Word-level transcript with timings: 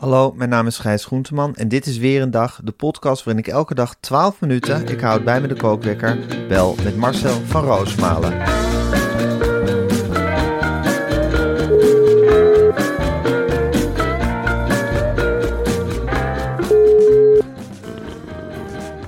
Hallo, 0.00 0.32
mijn 0.36 0.50
naam 0.50 0.66
is 0.66 0.78
Gijs 0.78 1.04
Groenteman 1.04 1.54
en 1.54 1.68
dit 1.68 1.86
is 1.86 1.98
weer 1.98 2.22
een 2.22 2.30
dag, 2.30 2.60
de 2.64 2.72
podcast 2.72 3.24
waarin 3.24 3.44
ik 3.44 3.50
elke 3.50 3.74
dag 3.74 3.94
12 4.00 4.40
minuten, 4.40 4.88
ik 4.88 5.00
houd 5.00 5.24
bij 5.24 5.40
me 5.40 5.48
de 5.48 5.54
kookwekker, 5.54 6.18
bel 6.48 6.74
met 6.84 6.96
Marcel 6.96 7.40
van 7.44 7.64
Roosmalen. 7.64 8.32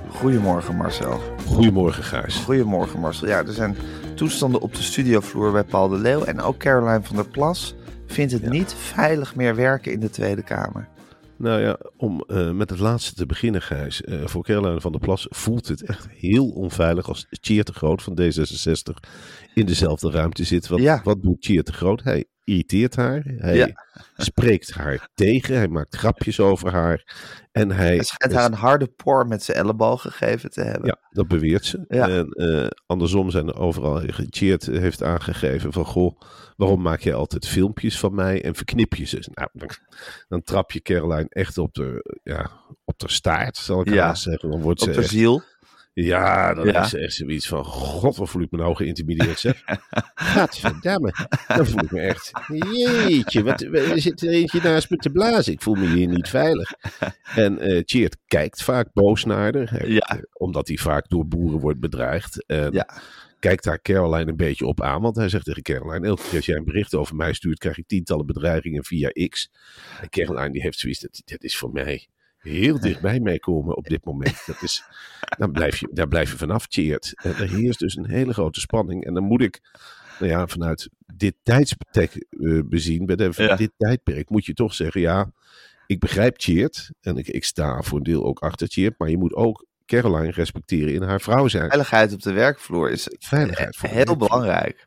Goedemorgen 0.08 0.76
Marcel. 0.76 1.20
Goedemorgen, 1.46 2.04
Gijs. 2.04 2.36
Goedemorgen 2.36 3.00
Marcel. 3.00 3.28
Ja, 3.28 3.38
er 3.38 3.52
zijn 3.52 3.76
toestanden 4.14 4.60
op 4.60 4.74
de 4.74 4.82
studiovloer 4.82 5.52
bij 5.52 5.64
Paul 5.64 5.88
de 5.88 5.98
Leeuw 5.98 6.22
en 6.24 6.40
ook 6.40 6.58
Caroline 6.58 7.02
van 7.02 7.16
der 7.16 7.28
Plas 7.28 7.74
vindt 8.12 8.32
het 8.32 8.50
niet 8.50 8.74
veilig 8.74 9.34
meer 9.34 9.54
werken 9.54 9.92
in 9.92 10.00
de 10.00 10.10
Tweede 10.10 10.42
Kamer. 10.42 10.88
Nou 11.36 11.60
ja, 11.60 11.78
om 11.96 12.24
uh, 12.28 12.50
met 12.50 12.70
het 12.70 12.78
laatste 12.78 13.14
te 13.14 13.26
beginnen, 13.26 13.62
Gijs. 13.62 14.02
Uh, 14.04 14.26
voor 14.26 14.42
Caroline 14.44 14.80
van 14.80 14.92
der 14.92 15.00
Plas 15.00 15.26
voelt 15.30 15.68
het 15.68 15.82
echt 15.82 16.08
heel 16.10 16.48
onveilig 16.48 17.08
als 17.08 17.26
Cheer 17.30 17.64
te 17.64 17.72
Groot 17.72 18.02
van 18.02 18.18
D66 18.20 19.08
in 19.54 19.66
dezelfde 19.66 20.10
ruimte 20.10 20.44
zit. 20.44 20.68
Wat, 20.68 20.80
Ja. 20.80 21.00
wat 21.04 21.22
doet 21.22 21.36
Cheer 21.44 21.62
te 21.64 21.72
Groot? 21.72 22.02
Hij 22.02 22.24
irriteert 22.44 22.96
haar. 22.96 23.22
Hij 23.36 23.56
Ja. 23.56 23.68
spreekt 24.16 24.70
haar 24.72 25.08
tegen. 25.14 25.56
Hij 25.56 25.68
maakt 25.68 25.96
grapjes 25.96 26.40
over 26.40 26.70
haar. 26.72 27.04
En 27.52 27.70
hij, 27.70 27.86
Hij 27.94 28.02
schijnt 28.02 28.34
haar 28.34 28.44
een 28.44 28.54
harde 28.58 28.86
por 28.86 29.26
met 29.26 29.42
zijn 29.42 29.56
elleboog 29.58 30.02
gegeven 30.02 30.50
te 30.50 30.60
hebben. 30.62 30.86
Ja, 30.86 30.98
dat 31.10 31.28
beweert 31.28 31.64
ze. 31.64 31.84
Ja. 31.88 32.08
En 32.08 32.28
eh, 32.28 32.66
andersom 32.86 33.30
zijn 33.30 33.48
er 33.48 33.58
overal. 33.58 34.02
Cheert 34.30 34.66
heeft 34.66 35.02
aangegeven 35.02 35.72
van 35.72 35.84
goh, 35.84 36.20
waarom 36.56 36.82
maak 36.82 37.00
je 37.00 37.12
altijd 37.14 37.48
filmpjes 37.48 37.98
van 37.98 38.14
mij 38.14 38.44
en 38.44 38.54
verknip 38.54 38.94
je 38.94 39.04
ze? 39.04 39.28
Nou, 39.32 39.48
dan, 39.52 39.68
dan 40.28 40.42
trap 40.42 40.70
je 40.72 40.80
Caroline 40.82 41.28
echt 41.28 41.58
op 41.58 41.74
de, 41.74 42.18
ja, 42.22 42.50
op 42.84 42.98
de 42.98 43.10
staart, 43.10 43.56
zal 43.56 43.80
ik 43.80 43.88
Ja. 43.94 44.14
zeggen. 44.14 44.50
Dan 44.50 44.60
wordt 44.60 44.80
Op 44.80 44.86
ze 44.88 44.94
de 44.94 45.00
echt, 45.00 45.10
ziel. 45.10 45.42
Ja, 45.94 46.54
dan 46.54 46.66
Ja. 46.66 46.84
is 46.84 46.94
echt 46.94 47.14
zoiets 47.14 47.48
van 47.48 47.64
god, 47.64 48.16
wat 48.16 48.28
voel 48.30 48.42
ik 48.42 48.50
me 48.50 48.58
nou 48.58 48.74
geïntimideerd 48.76 49.38
zeg. 49.38 49.62
Gadverdamme, 50.14 51.12
dan 51.46 51.66
voel 51.66 51.82
ik 51.82 51.90
me 51.90 52.00
echt, 52.00 52.30
jeetje, 52.48 53.42
wat, 53.42 53.60
er 53.60 54.00
zit 54.00 54.22
er 54.22 54.28
eentje 54.28 54.60
naast 54.62 54.90
me 54.90 54.96
te 54.96 55.10
blazen. 55.10 55.52
Ik 55.52 55.62
voel 55.62 55.74
me 55.74 55.86
hier 55.86 56.08
niet 56.08 56.28
veilig. 56.28 56.72
En 57.36 57.82
Cheert 57.86 58.16
kijkt 58.26 58.62
vaak 58.62 58.92
boos 58.92 59.24
naar 59.24 59.38
haar, 59.38 59.88
Ja. 59.88 59.98
eh, 60.00 60.18
omdat 60.32 60.68
hij 60.68 60.76
vaak 60.76 61.08
door 61.08 61.26
boeren 61.26 61.60
wordt 61.60 61.80
bedreigd. 61.80 62.44
En 62.46 62.72
Ja. 62.72 62.88
kijkt 63.38 63.64
daar 63.64 63.80
Caroline 63.82 64.30
een 64.30 64.36
beetje 64.36 64.66
op 64.66 64.82
aan, 64.82 65.02
want 65.02 65.16
hij 65.16 65.28
zegt 65.28 65.44
tegen 65.44 65.62
Caroline, 65.62 66.06
elke 66.06 66.22
keer 66.22 66.36
als 66.36 66.46
jij 66.46 66.56
een 66.56 66.64
bericht 66.64 66.94
over 66.94 67.16
mij 67.16 67.32
stuurt, 67.32 67.58
krijg 67.58 67.78
ik 67.78 67.86
tientallen 67.86 68.26
bedreigingen 68.26 68.84
via 68.84 69.10
X. 69.28 69.50
En 70.00 70.08
Caroline 70.08 70.50
die 70.52 70.62
heeft 70.62 70.78
zoiets, 70.78 71.00
dat, 71.00 71.22
dat 71.24 71.42
is 71.42 71.56
voor 71.56 71.72
mij 71.72 72.06
heel 72.42 72.80
dichtbij 72.80 73.20
mij 73.20 73.38
komen 73.38 73.76
op 73.76 73.86
dit 73.86 74.04
moment. 74.04 74.42
Dat 74.46 74.62
is, 74.62 74.84
dan 75.38 75.52
blijf 75.52 75.76
je, 75.76 75.88
daar 75.92 76.08
blijf 76.08 76.30
je 76.30 76.36
vanaf, 76.36 76.66
Cheert. 76.68 77.12
En 77.22 77.34
er 77.36 77.48
heerst 77.50 77.78
dus 77.78 77.96
een 77.96 78.10
hele 78.10 78.32
grote 78.32 78.60
spanning. 78.60 79.04
En 79.04 79.14
dan 79.14 79.24
moet 79.24 79.42
ik, 79.42 79.60
nou 80.18 80.30
ja, 80.32 80.46
vanuit 80.46 80.88
dit 81.16 81.34
tijdsbestek 81.42 82.26
eh, 82.30 82.60
bezien, 82.64 83.06
bij 83.06 83.16
de, 83.16 83.30
Ja. 83.36 83.56
dit 83.56 83.72
tijdperk, 83.76 84.30
moet 84.30 84.46
je 84.46 84.52
toch 84.54 84.74
zeggen, 84.74 85.00
ja, 85.00 85.32
ik 85.86 86.00
begrijp 86.00 86.34
Cheert. 86.40 86.90
En 87.00 87.16
ik, 87.16 87.28
ik 87.28 87.44
sta 87.44 87.82
voor 87.82 87.98
een 87.98 88.04
deel 88.04 88.24
ook 88.24 88.38
achter 88.38 88.68
Cheert, 88.68 88.98
maar 88.98 89.10
je 89.10 89.18
moet 89.18 89.34
ook 89.34 89.66
Caroline 89.86 90.30
respecteren 90.30 90.94
in 90.94 91.02
haar 91.02 91.20
vrouw 91.20 91.48
zijn. 91.48 91.68
Veiligheid 91.68 92.12
op 92.12 92.22
de 92.22 92.32
werkveiligheid 92.32 92.98
is 93.20 93.28
Veiligheid 93.28 93.76
voor 93.76 93.88
heel 93.88 93.96
werkvloer. 93.96 94.28
belangrijk. 94.28 94.86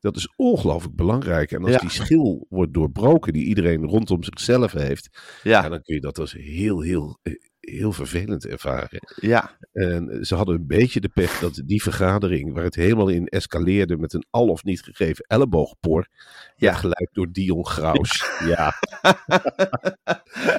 Dat 0.00 0.16
is 0.16 0.32
ongelooflijk 0.36 0.94
belangrijk. 0.96 1.52
En 1.52 1.62
als 1.62 1.70
Ja. 1.72 1.78
die 1.78 1.90
schil 1.90 2.46
wordt 2.48 2.74
doorbroken 2.74 3.32
die 3.32 3.44
iedereen 3.44 3.84
rondom 3.84 4.22
zichzelf 4.22 4.72
heeft, 4.72 5.08
Ja, 5.42 5.62
ja, 5.62 5.68
dan 5.68 5.82
kun 5.82 5.94
je 5.94 6.00
dat 6.00 6.18
als 6.18 6.32
heel, 6.32 6.80
heel, 6.80 7.18
eh, 7.22 7.32
heel 7.70 7.92
vervelend 7.92 8.46
ervaren. 8.46 9.00
ja, 9.20 9.56
En 9.72 10.18
ze 10.26 10.34
hadden 10.34 10.54
een 10.54 10.66
beetje 10.66 11.00
de 11.00 11.08
pech 11.08 11.38
dat 11.38 11.62
die 11.64 11.82
vergadering, 11.82 12.52
waar 12.52 12.64
het 12.64 12.74
helemaal 12.74 13.08
in 13.08 13.26
escaleerde 13.26 13.96
met 13.96 14.12
een 14.12 14.24
al 14.30 14.48
of 14.48 14.64
niet 14.64 14.82
gegeven 14.82 15.24
elleboogpoor, 15.28 16.06
Ja. 16.56 16.72
gelijk 16.72 17.08
door 17.12 17.32
Dion 17.32 17.66
Graus. 17.66 18.24
Ja. 18.44 18.72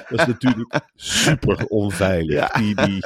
dat 0.08 0.20
is 0.20 0.26
natuurlijk 0.26 0.80
super 0.94 1.66
onveilig. 1.66 2.34
Ja. 2.34 2.60
Die, 2.60 2.74
die, 2.74 3.04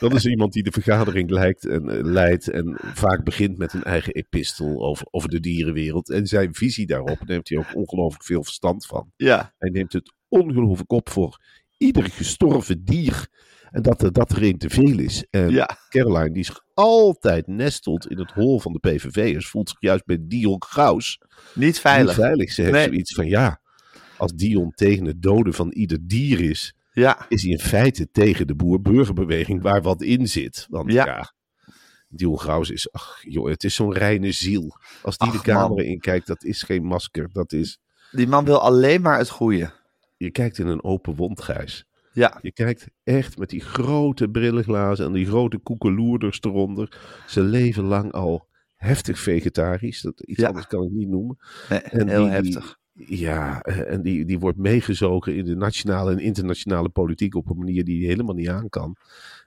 dat 0.00 0.14
is 0.14 0.24
iemand 0.26 0.52
die 0.52 0.62
de 0.62 0.70
vergadering 0.72 1.30
lijkt 1.30 1.66
en, 1.66 1.88
eh, 1.88 2.04
leidt 2.04 2.48
en 2.48 2.76
vaak 2.80 3.24
begint 3.24 3.58
met 3.58 3.72
een 3.72 3.82
eigen 3.84 4.12
epistel 4.14 4.84
over, 4.84 5.06
over 5.10 5.28
de 5.28 5.40
dierenwereld. 5.40 6.10
En 6.10 6.26
zijn 6.26 6.54
visie 6.54 6.86
daarop, 6.86 7.18
daar 7.18 7.36
heeft 7.36 7.48
hij 7.48 7.58
ook 7.58 7.74
ongelooflijk 7.74 8.24
veel 8.24 8.42
verstand 8.44 8.86
van. 8.86 9.12
ja, 9.16 9.54
Hij 9.58 9.70
neemt 9.70 9.92
het 9.92 10.12
ongelooflijk 10.28 10.92
op 10.92 11.08
voor 11.10 11.38
ieder 11.76 12.04
gestorven 12.04 12.84
dier. 12.84 13.28
En 13.70 13.82
dat 13.82 14.02
er, 14.02 14.12
dat 14.12 14.30
er 14.32 14.42
een 14.42 14.58
te 14.58 14.70
veel 14.70 14.98
is. 14.98 15.24
En 15.30 15.50
ja. 15.50 15.78
Caroline, 15.88 16.30
die 16.32 16.44
zich 16.44 16.60
altijd 16.74 17.46
nestelt 17.46 18.06
in 18.10 18.18
het 18.18 18.30
hol 18.32 18.60
van 18.60 18.72
de 18.72 18.78
PVV'ers, 18.78 19.48
voelt 19.48 19.68
zich 19.68 19.80
juist 19.80 20.04
bij 20.04 20.18
Dion 20.20 20.62
Graus 20.62 21.20
Niet 21.54 21.78
veilig. 21.80 22.16
niet 22.16 22.24
veilig. 22.26 22.52
Ze 22.52 22.60
heeft 22.62 22.72
Nee. 22.74 22.84
zoiets 22.86 23.14
van, 23.14 23.26
ja, 23.26 23.60
als 24.16 24.32
Dion 24.32 24.70
tegen 24.74 25.04
het 25.06 25.22
doden 25.22 25.54
van 25.54 25.70
ieder 25.72 25.98
dier 26.02 26.40
is, 26.40 26.74
Ja, 26.92 27.26
is 27.28 27.42
hij 27.42 27.50
in 27.50 27.58
feite 27.58 28.08
tegen 28.10 28.46
de 28.46 28.54
boer-burgerbeweging 28.54 29.62
waar 29.62 29.82
wat 29.82 30.02
in 30.02 30.28
zit. 30.28 30.66
Want 30.70 30.92
Ja. 30.92 31.04
ja, 31.06 31.32
Dion 32.08 32.38
Graus 32.38 32.70
is, 32.70 32.92
ach 32.92 33.18
joh, 33.22 33.48
het 33.48 33.64
is 33.64 33.74
zo'n 33.74 33.92
reine 33.92 34.32
ziel. 34.32 34.76
Als 35.02 35.18
die 35.18 35.28
Ach, 35.28 35.34
de 35.36 35.40
camera 35.42 35.82
inkijkt, 35.82 36.26
dat 36.26 36.44
is 36.44 36.62
geen 36.62 36.84
masker. 36.84 37.28
Dat 37.32 37.52
is, 37.52 37.78
die 38.10 38.26
man 38.26 38.44
wil 38.44 38.60
alleen 38.60 39.00
maar 39.00 39.18
het 39.18 39.28
goede. 39.28 39.72
Je 40.16 40.30
kijkt 40.30 40.58
in 40.58 40.66
een 40.66 40.84
open 40.84 41.14
wond, 41.14 41.40
Gijs. 41.40 41.84
Ja, 42.12 42.38
Je 42.42 42.52
kijkt 42.52 42.88
echt 43.02 43.38
met 43.38 43.50
die 43.50 43.60
grote 43.60 44.28
brillenglazen 44.28 45.06
en 45.06 45.12
die 45.12 45.26
grote 45.26 45.58
koekeloerders 45.58 46.38
eronder. 46.40 46.98
Ze 47.26 47.40
leven 47.42 47.84
lang 47.84 48.12
al 48.12 48.48
heftig 48.74 49.18
vegetarisch. 49.18 50.00
Dat, 50.00 50.20
iets 50.20 50.40
Ja. 50.40 50.48
anders 50.48 50.66
kan 50.66 50.82
ik 50.84 50.90
niet 50.90 51.08
noemen. 51.08 51.36
nee, 51.68 51.78
En 51.80 52.08
heel 52.08 52.22
die- 52.22 52.30
heftig. 52.32 52.76
Ja, 52.98 53.60
en 53.62 54.02
die, 54.02 54.24
die 54.24 54.38
wordt 54.38 54.58
meegezogen 54.58 55.36
in 55.36 55.44
de 55.44 55.54
nationale 55.56 56.10
en 56.12 56.18
internationale 56.18 56.88
politiek 56.88 57.34
op 57.34 57.50
een 57.50 57.56
manier 57.58 57.84
die 57.84 57.98
hij 57.98 58.06
helemaal 58.08 58.34
niet 58.34 58.48
aan 58.48 58.68
kan. 58.68 58.96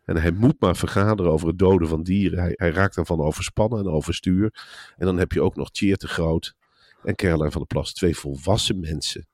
En 0.05 0.17
hij 0.17 0.31
moet 0.31 0.55
maar 0.59 0.75
vergaderen 0.75 1.31
over 1.31 1.47
het 1.47 1.57
doden 1.59 1.87
van 1.87 2.03
dieren. 2.03 2.39
Hij, 2.39 2.53
hij 2.55 2.69
raakt 2.71 2.95
daarvan 2.95 3.21
overspannen 3.21 3.79
en 3.79 3.87
overstuur. 3.87 4.53
En 4.97 5.05
dan 5.05 5.17
heb 5.17 5.31
je 5.31 5.41
ook 5.41 5.55
nog 5.55 5.71
Tjeer 5.71 5.97
te 5.97 6.07
Groot 6.07 6.55
en 7.03 7.15
Caroline 7.15 7.51
van 7.51 7.59
der 7.61 7.67
Plas. 7.69 7.93
Twee 7.93 8.15
volwassen 8.17 8.79
mensen 8.79 9.27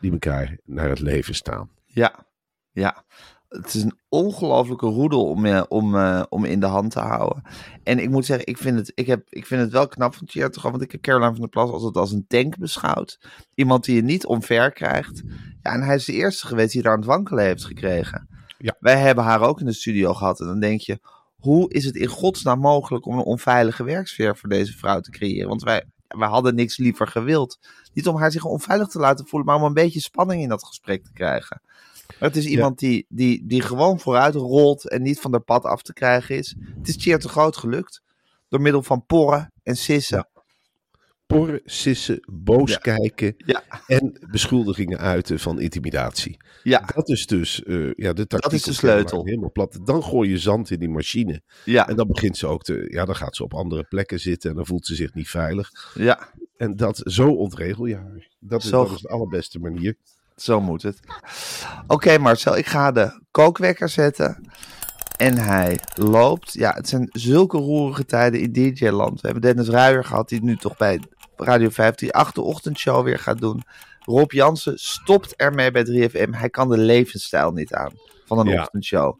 die 0.00 0.12
elkaar 0.12 0.58
naar 0.64 0.88
het 0.88 1.00
leven 1.00 1.34
staan. 1.34 1.70
Ja, 1.86 2.26
ja. 2.70 3.04
Het 3.48 3.74
is 3.74 3.82
een 3.82 3.98
ongelofelijke 4.08 4.86
roedel 4.86 5.24
om, 5.24 5.44
eh, 5.44 5.62
om, 5.68 5.96
eh, 5.96 6.22
om 6.28 6.44
in 6.44 6.60
de 6.60 6.66
hand 6.66 6.90
te 6.90 7.00
houden. 7.00 7.42
En 7.82 7.98
ik 7.98 8.10
moet 8.10 8.26
zeggen, 8.26 8.46
ik 8.46 8.58
vind 8.58 8.78
het, 8.78 8.92
ik 8.94 9.06
heb, 9.06 9.22
ik 9.28 9.46
vind 9.46 9.60
het 9.60 9.70
wel 9.70 9.88
knap 9.88 10.14
van 10.14 10.50
toch, 10.50 10.62
want 10.62 10.82
ik 10.82 10.92
heb 10.92 11.00
Caroline 11.00 11.30
van 11.30 11.40
der 11.40 11.48
Plas 11.48 11.70
altijd 11.70 11.96
als 11.96 12.12
een 12.12 12.26
tank 12.26 12.58
beschouwd. 12.58 13.20
Iemand 13.54 13.84
die 13.84 13.94
je 13.94 14.02
niet 14.02 14.26
omver 14.26 14.72
krijgt. 14.72 15.22
Ja, 15.62 15.72
en 15.72 15.82
hij 15.82 15.94
is 15.94 16.04
de 16.04 16.12
eerste 16.12 16.46
geweest 16.46 16.72
die 16.72 16.82
daar 16.82 16.92
aan 16.92 16.98
het 16.98 17.08
wankelen 17.08 17.44
heeft 17.44 17.64
gekregen. 17.64 18.28
Ja. 18.58 18.76
Wij 18.80 18.96
hebben 18.96 19.24
haar 19.24 19.40
ook 19.40 19.60
in 19.60 19.66
de 19.66 19.72
studio 19.72 20.14
gehad. 20.14 20.40
En 20.40 20.46
dan 20.46 20.60
denk 20.60 20.80
je, 20.80 21.00
hoe 21.36 21.72
is 21.72 21.84
het 21.84 21.94
in 21.94 22.06
godsnaam 22.06 22.60
mogelijk 22.60 23.06
om 23.06 23.18
een 23.18 23.24
onveilige 23.24 23.84
werksfeer 23.84 24.36
voor 24.36 24.48
deze 24.48 24.72
vrouw 24.72 25.00
te 25.00 25.10
creëren? 25.10 25.48
Want 25.48 25.62
wij, 25.62 25.84
we 26.18 26.24
hadden 26.24 26.54
niks 26.54 26.76
liever 26.76 27.06
gewild. 27.06 27.58
Niet 27.92 28.08
om 28.08 28.16
haar 28.16 28.30
zich 28.30 28.44
onveilig 28.44 28.88
te 28.88 28.98
laten 28.98 29.26
voelen, 29.26 29.48
maar 29.48 29.58
om 29.58 29.64
een 29.64 29.72
beetje 29.72 30.00
spanning 30.00 30.42
in 30.42 30.48
dat 30.48 30.64
gesprek 30.64 31.04
te 31.04 31.12
krijgen. 31.12 31.62
Het 32.18 32.36
is 32.36 32.46
iemand 32.46 32.78
die, 32.78 33.06
die, 33.08 33.46
die 33.46 33.62
gewoon 33.62 34.00
vooruit 34.00 34.34
rolt 34.34 34.88
en 34.88 35.02
niet 35.02 35.20
van 35.20 35.30
de 35.30 35.40
pad 35.40 35.64
af 35.64 35.82
te 35.82 35.92
krijgen 35.92 36.36
is. 36.36 36.54
Het 36.78 36.88
is 36.88 36.96
Tjeerd 36.96 37.20
te 37.20 37.28
Groot 37.28 37.56
gelukt. 37.56 38.02
Door 38.48 38.60
middel 38.60 38.82
van 38.82 39.06
porren 39.06 39.52
en 39.62 39.76
sissen. 39.76 40.28
Porren, 41.36 41.60
sissen, 41.64 42.20
boos 42.32 42.70
Ja. 42.70 42.76
kijken 42.78 43.34
Ja. 43.36 43.62
en 43.86 44.18
beschuldigingen 44.30 44.98
uiten 44.98 45.38
van 45.38 45.60
intimidatie. 45.60 46.36
Ja, 46.62 46.88
Dat 46.94 47.08
is 47.08 47.26
dus 47.26 47.62
eh, 47.62 47.92
ja, 47.94 48.12
de 48.12 48.26
tactiek. 48.26 48.52
is 48.52 48.62
de 48.62 48.72
sleutel. 48.72 49.24
Helemaal 49.24 49.50
plat. 49.52 49.78
Dan 49.84 50.02
gooi 50.02 50.30
je 50.30 50.38
zand 50.38 50.70
in 50.70 50.78
die 50.78 50.88
machine. 50.88 51.40
ja, 51.64 51.88
En 51.88 51.96
dan 51.96 52.06
begint 52.06 52.36
ze 52.36 52.46
ook 52.46 52.62
te, 52.62 52.86
ja, 52.88 53.04
dan 53.04 53.16
gaat 53.16 53.36
ze 53.36 53.42
op 53.44 53.54
andere 53.54 53.82
plekken 53.88 54.20
zitten 54.20 54.50
en 54.50 54.56
dan 54.56 54.66
voelt 54.66 54.86
ze 54.86 54.94
zich 54.94 55.14
niet 55.14 55.28
veilig. 55.28 55.70
ja. 55.94 56.28
En 56.56 56.76
dat, 56.76 57.00
zo 57.04 57.28
ontregel 57.32 57.86
je 57.86 57.94
haar. 57.96 58.28
Dat 58.38 58.62
is, 58.64 58.70
dat 58.70 58.90
is 58.90 59.00
de 59.00 59.08
allerbeste 59.08 59.58
manier. 59.58 59.94
Zo 60.36 60.60
moet 60.60 60.82
het. 60.82 61.00
Oké 61.86 62.18
Marcel, 62.18 62.56
ik 62.56 62.66
ga 62.66 62.92
de 62.92 63.22
kookwekker 63.30 63.88
zetten. 63.88 64.48
En 65.16 65.36
hij 65.36 65.78
loopt. 65.94 66.52
Ja, 66.52 66.72
het 66.74 66.88
zijn 66.88 67.08
zulke 67.12 67.56
roerige 67.58 68.04
tijden 68.04 68.40
in 68.40 68.52
DJ-land. 68.52 69.20
We 69.20 69.28
hebben 69.28 69.42
Dennis 69.42 69.68
Ruijer 69.68 70.04
gehad, 70.04 70.28
die 70.28 70.42
nu 70.42 70.56
toch 70.56 70.76
bij 70.76 71.00
Radio 71.40 71.68
538 71.68 72.32
de 72.32 72.40
ochtendshow 72.42 73.04
weer 73.04 73.18
gaat 73.18 73.38
doen. 73.40 73.62
Rob 74.00 74.32
Jansen 74.32 74.78
stopt 74.78 75.36
ermee 75.36 75.70
bij 75.70 75.84
3FM. 75.84 76.30
Hij 76.30 76.50
kan 76.50 76.68
de 76.68 76.78
levensstijl 76.78 77.52
niet 77.52 77.74
aan 77.74 77.92
van 78.24 78.38
een 78.38 78.46
Ja. 78.46 78.62
ochtendshow. 78.62 79.18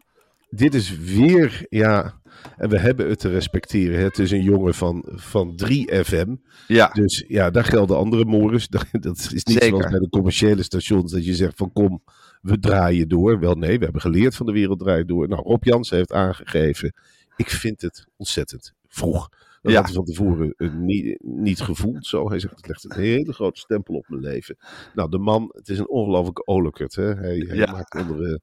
Dit 0.49 0.73
is 0.75 0.97
weer, 0.97 1.65
ja, 1.69 2.19
en 2.57 2.69
we 2.69 2.79
hebben 2.79 3.09
het 3.09 3.19
te 3.19 3.29
respecteren. 3.29 3.97
hè. 3.97 4.03
Het 4.03 4.19
is 4.19 4.31
een 4.31 4.43
jongen 4.43 4.73
van, 4.73 5.03
van 5.07 5.55
3FM. 5.55 6.35
Ja, 6.67 6.87
Dus 6.87 7.25
ja, 7.27 7.49
daar 7.49 7.63
gelden 7.63 7.97
andere 7.97 8.25
mores. 8.25 8.67
Dat 8.91 9.17
is 9.17 9.31
niet 9.31 9.49
Zeker. 9.51 9.67
zoals 9.67 9.85
bij 9.89 9.99
de 9.99 10.09
commerciële 10.09 10.63
stations 10.63 11.11
dat 11.11 11.25
je 11.25 11.35
zegt 11.35 11.57
van 11.57 11.73
kom, 11.73 12.03
we 12.41 12.59
draaien 12.59 13.07
door. 13.07 13.39
Wel 13.39 13.55
nee, 13.55 13.77
we 13.77 13.83
hebben 13.83 14.01
geleerd 14.01 14.35
van 14.35 14.45
de 14.45 14.51
wereld 14.51 14.79
draait 14.79 15.07
door. 15.07 15.27
Nou, 15.27 15.41
Rob 15.41 15.63
Jansen 15.63 15.97
heeft 15.97 16.11
aangegeven, 16.13 16.93
ik 17.35 17.49
vind 17.49 17.81
het 17.81 18.07
ontzettend 18.17 18.73
vroeg. 18.87 19.29
Dat 19.61 19.71
Ja. 19.71 19.77
had 19.77 19.85
hij 19.85 19.95
van 19.95 20.05
tevoren 20.05 20.53
eh, 20.57 20.73
niet, 20.73 21.17
niet 21.23 21.61
gevoeld 21.61 22.05
zo. 22.05 22.29
Hij 22.29 22.39
zegt, 22.39 22.55
het 22.55 22.67
legt 22.67 22.83
een 22.83 23.01
hele 23.01 23.33
grote 23.33 23.59
stempel 23.59 23.95
op 23.95 24.05
mijn 24.07 24.21
leven. 24.21 24.57
Nou, 24.93 25.09
de 25.09 25.17
man, 25.19 25.49
het 25.53 25.69
is 25.69 25.79
een 25.79 25.89
ongelofelijke 25.89 26.45
olukert. 26.45 26.95
Hè? 26.95 27.13
Hij, 27.13 27.37
hij 27.47 27.57
Ja. 27.57 27.71
maakt 27.71 27.95
onder 27.95 28.17
de, 28.17 28.41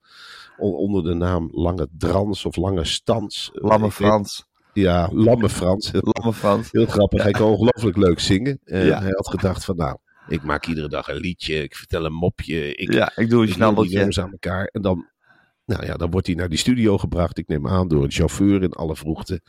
on- 0.56 0.74
onder 0.74 1.02
de 1.04 1.14
naam 1.14 1.48
Lange 1.52 1.88
Drans 1.98 2.44
of 2.44 2.56
Lange 2.56 2.84
Stans. 2.84 3.50
eh, 3.54 3.76
weet- 3.80 3.92
Frans. 3.92 4.46
Ja, 4.72 5.08
Lamme 5.12 5.48
Frans. 5.48 5.90
Lamme 6.16 6.32
Frans. 6.32 6.70
Heel 6.72 6.86
grappig. 6.86 7.22
Hij 7.22 7.32
kan 7.32 7.46
ongelooflijk 7.50 7.96
leuk 7.96 8.20
zingen. 8.20 8.60
En 8.64 8.86
Ja. 8.86 8.98
hij 9.00 9.10
had 9.10 9.28
gedacht 9.28 9.64
van 9.64 9.76
nou, 9.76 9.96
ik 10.28 10.42
maak 10.42 10.66
iedere 10.66 10.88
dag 10.88 11.08
een 11.08 11.16
liedje. 11.16 11.62
Ik 11.62 11.76
vertel 11.76 12.04
een 12.04 12.12
mopje. 12.12 12.74
Ik, 12.74 12.92
Ja, 12.92 13.12
ik 13.16 13.30
doe 13.30 13.42
een 13.42 13.48
snabbeltje. 13.52 14.22
aan 14.22 14.30
elkaar. 14.30 14.64
En 14.64 14.82
dan, 14.82 15.08
nou 15.64 15.86
ja, 15.86 15.94
dan 15.94 16.10
wordt 16.10 16.26
hij 16.26 16.36
naar 16.36 16.48
die 16.48 16.58
studio 16.58 16.98
gebracht. 16.98 17.38
Ik 17.38 17.48
neem 17.48 17.68
aan 17.68 17.88
door 17.88 18.04
een 18.04 18.10
chauffeur 18.10 18.62
in 18.62 18.72
alle 18.72 18.96
vroegte. 18.96 19.40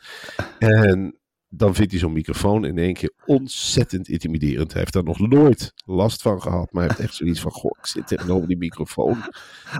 En 0.58 1.19
dan 1.52 1.74
vindt 1.74 1.90
hij 1.90 2.00
zo'n 2.00 2.12
microfoon 2.12 2.64
in 2.64 2.78
één 2.78 2.94
keer 2.94 3.12
ontzettend 3.26 4.08
intimiderend. 4.08 4.70
Hij 4.72 4.80
heeft 4.80 4.92
daar 4.92 5.04
nog 5.04 5.18
nooit 5.18 5.72
last 5.84 6.22
van 6.22 6.42
gehad. 6.42 6.72
Maar 6.72 6.82
hij 6.82 6.90
heeft 6.96 7.08
echt 7.08 7.16
zoiets 7.18 7.40
van, 7.40 7.50
goh, 7.50 7.78
ik 7.78 7.86
zit 7.86 8.06
tegenover 8.06 8.48
die 8.48 8.56
microfoon. 8.56 9.22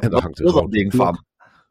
En 0.01 0.11
dan 0.11 0.21
hangt 0.23 0.39
er 0.39 0.49
gewoon 0.49 0.71
ding 0.71 0.95
van? 0.95 1.25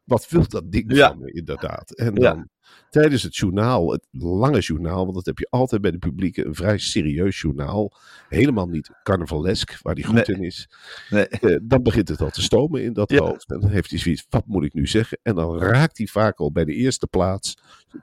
Wat 0.04 0.28
wil 0.28 0.48
dat 0.48 0.72
ding 0.72 0.96
Ja. 0.96 1.08
van 1.08 1.18
me, 1.18 1.32
inderdaad. 1.32 1.90
En 1.90 2.14
Ja. 2.14 2.32
dan 2.32 2.48
tijdens 2.90 3.22
het 3.22 3.36
journaal, 3.36 3.92
het 3.92 4.06
lange 4.10 4.58
journaal, 4.60 5.02
want 5.02 5.14
dat 5.14 5.26
heb 5.26 5.38
je 5.38 5.46
altijd 5.50 5.80
bij 5.80 5.90
de 5.90 5.98
publieke, 5.98 6.46
een 6.46 6.54
vrij 6.54 6.78
serieus 6.78 7.40
journaal. 7.40 7.92
Helemaal 8.28 8.66
niet 8.66 8.90
carnavalesk, 9.02 9.78
waar 9.82 9.94
die 9.94 10.04
goed 10.04 10.14
Nee. 10.26 10.36
in 10.36 10.44
is. 10.44 10.68
Nee. 11.10 11.26
Eh, 11.28 11.56
dan 11.62 11.82
begint 11.82 12.08
het 12.08 12.20
al 12.20 12.30
te 12.30 12.42
stomen 12.42 12.82
in 12.82 12.92
dat 12.92 13.10
Ja. 13.10 13.18
hoofd. 13.18 13.50
En 13.50 13.60
dan 13.60 13.70
heeft 13.70 13.90
hij 13.90 13.98
zoiets, 13.98 14.26
wat 14.28 14.46
moet 14.46 14.64
ik 14.64 14.74
nu 14.74 14.86
zeggen? 14.86 15.18
En 15.22 15.34
dan 15.34 15.58
raakt 15.58 15.98
hij 15.98 16.06
vaak 16.06 16.38
al 16.38 16.52
bij 16.52 16.64
de 16.64 16.74
eerste 16.74 17.06
plaats, 17.06 17.56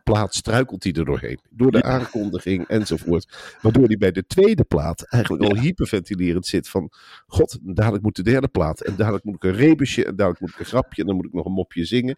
plaats 0.04 0.38
struikelt 0.38 0.84
hij 0.84 0.94
er 0.94 1.06
doorheen. 1.06 1.39
Door 1.50 1.72
de 1.72 1.84
aankondiging 1.84 2.68
enzovoort. 2.68 3.56
Waardoor 3.62 3.86
hij 3.86 3.98
bij 3.98 4.12
de 4.12 4.25
tweede 4.28 4.63
plaat 4.63 5.01
eigenlijk 5.01 5.44
al 5.44 5.57
hyperventilerend 5.60 6.45
zit 6.48 6.69
van, 6.69 6.92
god, 7.28 7.57
dadelijk 7.62 8.04
moet 8.04 8.16
de 8.16 8.24
derde 8.24 8.48
plaat. 8.48 8.81
En 8.81 8.95
dadelijk 8.95 9.24
moet 9.24 9.36
ik 9.36 9.44
een 9.44 9.56
rebusje, 9.56 10.06
en 10.06 10.16
dadelijk 10.16 10.42
moet 10.42 10.50
ik 10.50 10.60
een 10.60 10.66
grapje, 10.66 11.01
en 11.01 11.07
dan 11.07 11.16
moet 11.16 11.25
ik 11.25 11.34
nog 11.34 11.45
een 11.45 11.51
mopje 11.51 11.86
zingen. 11.86 12.18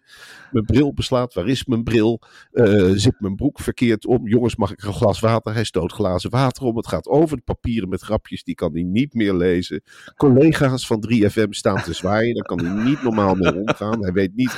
Mijn 0.50 0.64
bril 0.64 0.92
beslaat, 0.94 1.34
waar 1.34 1.48
is 1.48 1.64
mijn 1.64 1.82
bril? 1.82 2.20
Eh, 2.64 2.90
zit 2.94 3.14
mijn 3.20 3.34
broek 3.34 3.60
verkeerd 3.60 4.06
om? 4.06 4.28
Jongens, 4.28 4.56
mag 4.56 4.72
ik 4.72 4.82
een 4.82 4.92
glas 4.92 5.20
water? 5.20 5.52
Hij 5.54 5.64
stoot 5.64 5.92
glazen 5.92 6.30
water 6.30 6.62
om. 6.64 6.76
Het 6.76 6.86
gaat 6.88 7.06
over 7.08 7.36
de 7.36 7.42
papieren 7.42 7.88
met 7.88 8.00
grapjes, 8.00 8.42
die 8.44 8.54
kan 8.54 8.72
hij 8.72 8.82
niet 8.82 9.14
meer 9.14 9.34
lezen. 9.34 9.82
Collega's 10.16 10.86
van 10.86 11.04
3FM 11.08 11.48
staan 11.50 11.82
te 11.82 11.92
zwaaien, 11.92 12.34
daar 12.34 12.44
kan 12.44 12.64
hij 12.64 12.84
niet 12.84 13.02
normaal 13.02 13.34
mee 13.34 13.54
omgaan. 13.54 14.02
Hij 14.02 14.12
weet 14.12 14.34
niet, 14.34 14.54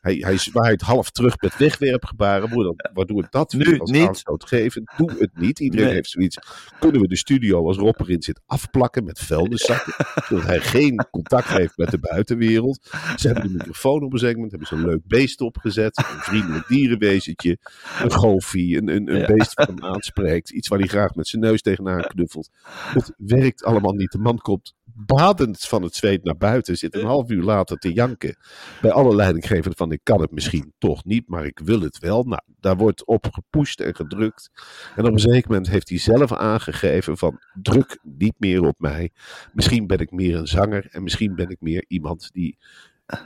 hij, 0.00 0.14
hij 0.14 0.36
zwaait 0.36 0.80
half 0.80 1.10
terug 1.10 1.40
met 1.40 1.56
wegwerpgebaren, 1.56 2.48
waardoor, 2.48 2.74
waardoor 2.94 3.26
dat 3.30 3.52
Nu 3.52 3.78
als 3.78 3.90
niet. 3.90 4.08
aanstootgevend. 4.08 4.92
Doe 4.96 5.10
het 5.18 5.30
niet. 5.38 5.60
Iedereen 5.60 5.84
Nee. 5.86 5.94
heeft 5.94 6.10
zoiets. 6.10 6.38
Kunnen 6.78 7.00
we 7.00 7.08
de 7.08 7.16
studio 7.16 7.66
als 7.66 7.76
Rob 7.76 8.00
erin 8.00 8.22
zit 8.22 8.40
afplakken 8.46 9.04
met 9.04 9.18
vuilniszakken, 9.18 9.94
zodat 10.28 10.44
hij 10.44 10.60
geen 10.60 11.06
contact 11.10 11.48
heeft 11.48 11.76
met 11.76 11.90
de 11.90 11.98
buitenwereld. 11.98 12.88
Ze 13.16 13.26
hebben 13.26 13.46
de 13.48 13.52
microfoon 13.54 14.02
op 14.02 14.12
een 14.12 14.32
moment, 14.34 14.50
hebben 14.50 14.68
ze 14.68 14.74
een 14.74 14.84
leuk 14.86 15.06
beest 15.06 15.40
opgezet, 15.40 15.96
een 15.96 16.04
vriendelijk 16.20 16.68
dierenwezentje, 16.68 17.43
een 17.44 18.12
goofie, 18.12 18.76
een, 18.76 18.88
een, 18.88 19.10
een 19.14 19.18
Ja. 19.18 19.26
beest 19.26 19.54
wat 19.54 19.66
hem 19.66 19.84
aanspreekt, 19.84 20.50
iets 20.50 20.68
waar 20.68 20.78
hij 20.78 20.88
graag 20.88 21.14
met 21.14 21.26
zijn 21.28 21.42
neus 21.42 21.62
tegenaan 21.62 22.02
knuffelt. 22.02 22.50
Het 22.68 23.14
werkt 23.16 23.64
allemaal 23.64 23.92
niet. 23.92 24.12
De 24.12 24.18
man 24.18 24.38
komt 24.38 24.74
badend 24.96 25.60
van 25.60 25.82
het 25.82 25.94
zweet 25.94 26.24
naar 26.24 26.36
buiten, 26.36 26.76
zit 26.76 26.94
een 26.94 27.04
half 27.06 27.30
uur 27.30 27.42
later 27.42 27.76
te 27.76 27.92
janken 27.92 28.36
bij 28.80 28.90
alle 28.92 29.14
leidinggevenden 29.14 29.76
van 29.76 29.92
ik 29.92 30.00
kan 30.02 30.20
het 30.20 30.30
misschien 30.30 30.72
toch 30.78 31.04
niet, 31.04 31.28
maar 31.28 31.44
ik 31.46 31.60
wil 31.64 31.80
het 31.80 31.98
wel. 31.98 32.22
Nou, 32.24 32.40
daar 32.60 32.76
wordt 32.76 33.06
op 33.06 33.26
gepusht 33.30 33.80
en 33.80 33.94
gedrukt. 33.96 34.50
En 34.96 35.04
op 35.06 35.12
een 35.12 35.18
zeker 35.18 35.48
moment 35.50 35.68
heeft 35.68 35.88
hij 35.88 35.98
zelf 35.98 36.32
aangegeven 36.32 37.18
van 37.18 37.38
druk 37.62 37.98
niet 38.02 38.34
meer 38.38 38.62
op 38.62 38.78
mij. 38.78 39.10
Misschien 39.52 39.86
ben 39.86 39.98
ik 39.98 40.10
meer 40.10 40.36
een 40.36 40.46
zanger 40.46 40.86
en 40.90 41.02
misschien 41.02 41.34
ben 41.34 41.48
ik 41.48 41.60
meer 41.60 41.84
iemand 41.88 42.28
die 42.32 42.58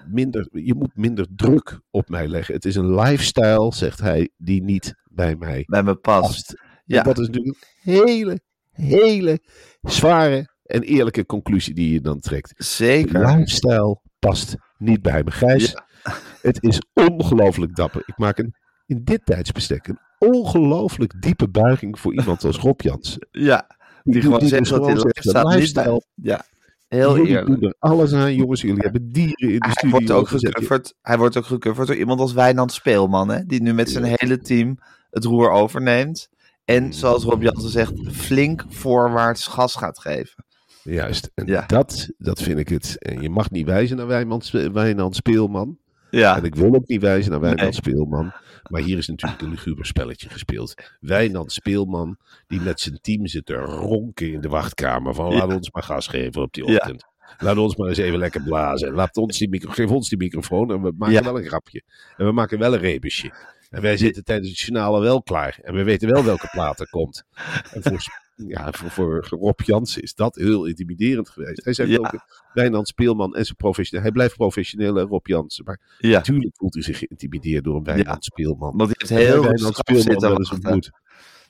minder, 0.07 0.49
je 0.53 0.75
moet 0.75 0.97
minder 0.97 1.27
druk 1.37 1.81
op 1.91 2.09
mij 2.09 2.29
leggen. 2.29 2.55
Het 2.55 2.65
is 2.65 2.75
een 2.75 2.95
lifestyle, 2.95 3.75
zegt 3.75 4.01
hij, 4.01 4.31
die 4.37 4.63
niet 4.63 4.95
bij 5.11 5.37
mij 5.37 5.65
Bij 5.67 5.83
me 5.83 5.95
past. 5.95 6.27
past. 6.27 6.55
Ja. 6.85 6.99
En 6.99 7.05
dat 7.05 7.19
is 7.19 7.27
natuurlijk 7.27 7.57
een 7.85 7.93
hele, 7.93 8.41
hele 8.71 9.41
zware 9.83 10.57
en 10.63 10.83
eerlijke 10.83 11.27
conclusie 11.27 11.75
die 11.75 11.93
je 11.93 12.01
dan 12.01 12.21
trekt. 12.21 12.53
Zeker. 12.57 13.27
Lifestyle 13.27 14.01
past 14.19 14.57
niet 14.79 15.03
bij 15.03 15.23
me. 15.25 15.31
Gijs, 15.31 15.75
het 16.43 16.63
is 16.63 16.81
ongelooflijk 16.93 17.77
dapper. 17.77 18.03
Ik 18.07 18.19
maak 18.19 18.39
een, 18.39 18.55
in 18.87 19.05
dit 19.05 19.21
tijdsbestek 19.25 19.87
een 19.89 19.99
ongelooflijk 20.19 21.23
diepe 21.23 21.49
buiging 21.49 21.99
voor 22.01 22.15
iemand 22.15 22.45
als 22.45 22.57
Rob 22.57 22.81
Jans. 22.81 23.19
Ja. 23.31 23.77
Die 24.03 24.23
gewoon 24.23 24.41
zegt 24.47 24.59
dus 24.63 24.69
dat 24.69 24.85
hij. 24.85 24.95
Niet 24.95 25.33
bij. 25.33 25.43
lifestyle. 25.43 26.03
Ja. 26.15 26.45
Heel 26.89 27.27
eerlijk. 27.27 27.63
er 27.63 27.75
alles 27.79 28.13
aan, 28.13 28.35
jongens. 28.35 28.61
Jullie 28.61 28.83
hebben 28.83 29.13
dieren 29.13 29.49
in 29.53 29.59
de 29.59 29.67
Hij 29.67 29.71
studio 29.71 29.91
wordt, 29.99 30.11
ook 30.11 30.29
gecoverd, 30.29 30.95
hij 31.03 31.19
wordt 31.19 31.37
ook 31.37 31.45
gecoverd 31.47 31.87
door 31.87 31.97
iemand 31.97 32.21
als 32.21 32.33
Wijnand 32.33 32.73
Speelman, 32.73 33.29
hè, 33.29 33.45
die 33.47 33.63
nu 33.63 33.73
met 33.75 33.91
zijn 33.91 34.05
hele 34.05 34.39
team 34.39 34.79
het 35.11 35.25
roer 35.25 35.51
overneemt. 35.51 36.29
En 36.65 36.93
zoals 36.93 37.25
Rob 37.25 37.43
Jansen 37.43 37.71
zegt, 37.71 37.93
flink 38.13 38.65
voorwaarts 38.69 39.47
gas 39.47 39.75
gaat 39.75 39.99
geven. 39.99 40.45
Juist. 40.83 41.31
En 41.35 41.47
Ja. 41.47 41.65
dat, 41.67 42.09
dat 42.19 42.43
vind 42.43 42.59
ik 42.59 42.69
het. 42.69 42.97
En 42.99 43.23
je 43.23 43.31
mag 43.31 43.51
niet 43.51 43.67
wijzen 43.67 43.97
naar 43.97 44.07
Wijnand, 44.07 44.51
Wijnand 44.51 45.17
Speelman. 45.17 45.79
Ja, 46.11 46.37
En 46.37 46.45
ik 46.45 46.55
wil 46.55 46.75
ook 46.75 46.87
niet 46.87 47.01
wijzen 47.01 47.31
naar 47.31 47.41
Wijnand 47.41 47.63
Nee. 47.63 47.73
Speelman. 47.73 48.33
Maar 48.69 48.81
hier 48.81 48.99
is 48.99 49.07
natuurlijk 49.09 49.43
een 49.43 49.51
luguber 49.51 49.87
spelletje 49.87 50.29
gespeeld. 50.29 50.75
Wijnand 51.01 51.53
Speelman, 51.53 52.17
die 52.47 52.61
met 52.61 52.81
zijn 52.81 52.99
team 53.01 53.27
zit 53.27 53.47
te 53.47 53.55
ronken 53.55 54.33
in 54.33 54.41
de 54.41 54.49
wachtkamer. 54.49 55.15
Van 55.15 55.35
laat 55.35 55.55
ons 55.55 55.71
maar 55.71 55.83
gas 55.83 56.07
geven 56.07 56.43
op 56.43 56.53
die 56.53 56.65
ochtend. 56.65 57.05
Laat 57.39 57.57
ons 57.57 57.77
maar 57.77 57.89
eens 57.89 57.99
even 57.99 58.19
lekker 58.19 58.43
blazen. 58.43 58.93
Laat 58.93 59.17
ons 59.17 59.39
die 59.39 59.49
micro, 59.49 59.71
geef 59.71 59.91
ons 59.91 60.09
die 60.09 60.19
microfoon 60.19 60.71
en 60.71 60.83
we 60.83 60.93
maken 60.97 61.15
Ja. 61.15 61.23
wel 61.23 61.39
een 61.39 61.47
grapje. 61.47 61.83
En 62.17 62.27
we 62.27 62.33
maken 62.33 62.59
wel 62.59 62.73
een 62.75 62.81
rebusje. 62.81 63.33
En 63.71 63.83
wij 63.83 63.97
zitten 63.97 64.25
tijdens 64.25 64.49
het 64.49 64.59
journaal 64.59 64.95
al 64.95 65.01
wel 65.01 65.23
klaar. 65.23 65.59
En 65.63 65.75
we 65.75 65.83
weten 65.83 66.09
wel 66.09 66.25
welke 66.25 66.49
plaat 66.53 66.81
er 66.81 66.89
komt. 66.91 67.25
En 67.73 67.83
voor, 67.83 67.99
ja, 68.47 68.73
voor, 68.73 68.91
voor 68.91 69.39
Rob 69.41 69.61
Jansen 69.61 70.03
is 70.03 70.15
dat 70.15 70.35
heel 70.35 70.67
intimiderend 70.67 71.29
geweest. 71.29 71.65
Hij 71.65 71.73
zegt 71.73 71.91
Ja. 71.91 71.97
ook, 71.97 72.27
Wijnand 72.53 72.89
Speelman 72.89 73.35
en 73.37 73.45
zijn 73.45 73.57
professioneel. 73.57 74.03
Hij 74.05 74.13
blijft 74.13 74.37
professioneel, 74.37 74.95
hè, 74.95 75.03
Rob 75.03 75.27
Jansen. 75.27 75.65
Maar 75.65 75.81
ja. 75.99 76.11
Natuurlijk 76.17 76.57
voelt 76.57 76.75
hij 76.75 76.83
zich 76.83 76.99
geïntimideerd 76.99 77.65
door 77.65 77.77
een 77.77 77.85
Wijnand 77.85 78.25
Speelman. 78.25 78.77
Want 78.77 78.89
die 78.89 78.97
heeft 79.09 79.27
heel 79.27 79.43
Wijnand 79.43 79.77
Speelman 79.77 80.21
wel 80.21 80.39
eens 80.39 80.51
ontmoet. 80.53 80.91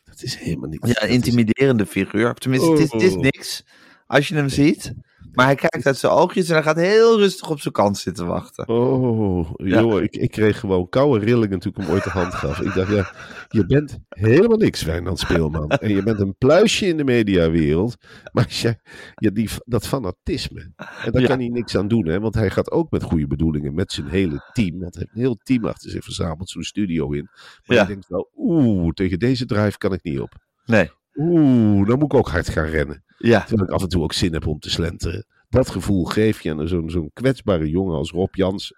Dat 0.04 0.22
is 0.22 0.36
helemaal 0.36 0.68
niet. 0.68 0.86
Ja, 0.86 1.00
is- 1.02 1.10
intimiderende 1.14 1.86
figuur. 1.86 2.34
Tenminste, 2.34 2.70
het 2.70 2.80
is, 2.80 2.92
het 2.92 3.02
is 3.02 3.12
Oh. 3.14 3.20
niks. 3.20 3.64
Als 4.06 4.28
je 4.28 4.34
hem 4.34 4.48
ziet, 4.48 4.92
Maar 5.38 5.46
hij 5.46 5.54
kijkt 5.56 5.86
uit 5.86 5.96
zijn 5.96 6.12
oogjes 6.12 6.48
en 6.48 6.54
hij 6.54 6.62
gaat 6.62 6.76
heel 6.76 7.18
rustig 7.18 7.50
op 7.50 7.60
zijn 7.60 7.74
kant 7.74 7.98
zitten 7.98 8.26
wachten. 8.26 8.68
Oh, 8.68 9.50
joh, 9.56 10.02
ik, 10.02 10.16
ik 10.16 10.30
kreeg 10.30 10.60
gewoon 10.60 10.88
koude 10.88 11.24
rillingen 11.24 11.58
toen 11.58 11.72
ik 11.76 11.78
hem 11.82 11.90
ooit 11.94 12.04
de 12.04 12.10
hand 12.10 12.34
gaf. 12.34 12.60
Ik 12.60 12.74
dacht, 12.74 12.90
ja, 12.92 13.12
je 13.48 13.66
bent 13.66 13.98
helemaal 14.08 14.56
niks, 14.56 14.82
Wijnand 14.82 15.18
Speelman. 15.18 15.70
En 15.70 15.94
je 15.94 16.02
bent 16.02 16.20
een 16.20 16.34
pluisje 16.38 16.86
in 16.86 16.96
de 16.96 17.04
mediawereld. 17.04 17.96
Maar 18.32 18.46
jij, 18.48 18.78
ja, 19.14 19.30
die, 19.30 19.48
dat 19.64 19.86
fanatisme, 19.86 20.60
en 21.04 21.12
daar 21.12 21.22
Ja. 21.22 21.28
kan 21.28 21.38
hij 21.38 21.48
niks 21.48 21.76
aan 21.76 21.88
doen, 21.88 22.06
hè. 22.08 22.20
Want 22.20 22.34
hij 22.34 22.50
gaat 22.50 22.70
ook 22.70 22.90
met 22.90 23.02
goede 23.02 23.26
bedoelingen, 23.26 23.74
met 23.74 23.92
zijn 23.92 24.08
hele 24.08 24.50
team. 24.52 24.78
Want 24.80 24.94
hij 24.94 25.02
heeft 25.04 25.14
een 25.16 25.22
heel 25.22 25.38
team 25.42 25.64
achter 25.64 25.90
zich 25.90 26.04
verzameld, 26.04 26.50
zo'n 26.50 26.62
studio 26.62 27.10
in. 27.12 27.28
Maar 27.66 27.76
Ja. 27.76 27.82
je 27.82 27.88
denkt 27.88 28.08
wel, 28.08 28.30
oeh, 28.36 28.90
tegen 28.92 29.18
deze 29.18 29.46
drive 29.46 29.78
kan 29.78 29.92
ik 29.92 30.02
niet 30.02 30.20
op. 30.20 30.32
Nee. 30.64 30.90
Oeh, 31.20 31.86
dan 31.86 31.98
moet 31.98 32.12
ik 32.12 32.18
ook 32.18 32.28
hard 32.28 32.48
gaan 32.48 32.64
rennen. 32.66 33.02
Ja. 33.18 33.40
Terwijl 33.44 33.68
ik 33.68 33.74
af 33.74 33.82
en 33.82 33.88
toe 33.88 34.02
ook 34.02 34.12
zin 34.12 34.32
heb 34.32 34.46
om 34.46 34.58
te 34.58 34.70
slenteren. 34.70 35.26
Dat 35.48 35.70
gevoel 35.70 36.04
geef 36.04 36.40
je 36.40 36.50
aan 36.50 36.68
zo'n 36.68 36.90
zo'n 36.90 37.10
kwetsbare 37.12 37.68
jongen 37.70 37.96
als 37.96 38.10
Rob 38.10 38.34
Jans. 38.34 38.74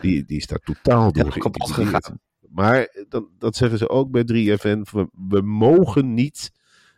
Die, 0.00 0.24
die 0.24 0.36
is 0.36 0.46
daar 0.46 0.58
totaal 0.58 1.12
door 1.12 1.24
Ja, 1.24 1.30
kapot 1.30 1.70
geïntimideerd. 1.70 2.04
gegaan. 2.04 2.20
Maar 2.48 3.04
dan, 3.08 3.28
dat 3.38 3.56
zeggen 3.56 3.78
ze 3.78 3.88
ook 3.88 4.10
bij 4.10 4.22
3FN. 4.22 4.78
We, 4.90 5.08
we 5.28 5.40
mogen 5.40 6.14
niet 6.14 6.50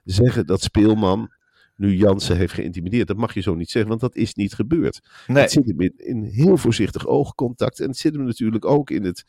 zeggen 0.04 0.46
dat 0.46 0.62
Speelman 0.62 1.30
nu 1.76 1.96
Jansen 1.96 2.36
heeft 2.36 2.52
geïntimideerd. 2.52 3.06
Dat 3.06 3.16
mag 3.16 3.34
je 3.34 3.40
zo 3.40 3.54
niet 3.54 3.70
zeggen, 3.70 3.90
want 3.90 4.00
dat 4.00 4.16
is 4.16 4.34
niet 4.34 4.54
gebeurd. 4.54 5.00
Nee. 5.26 5.42
Het 5.42 5.50
zit 5.52 5.66
hem 5.66 5.80
in, 5.80 5.92
in 5.96 6.22
heel 6.22 6.56
voorzichtig 6.56 7.06
oogcontact. 7.06 7.80
En 7.80 7.88
het 7.88 7.96
zit 7.98 8.14
hem 8.14 8.24
natuurlijk 8.24 8.64
ook 8.64 8.90
in 8.90 9.04
het 9.04 9.24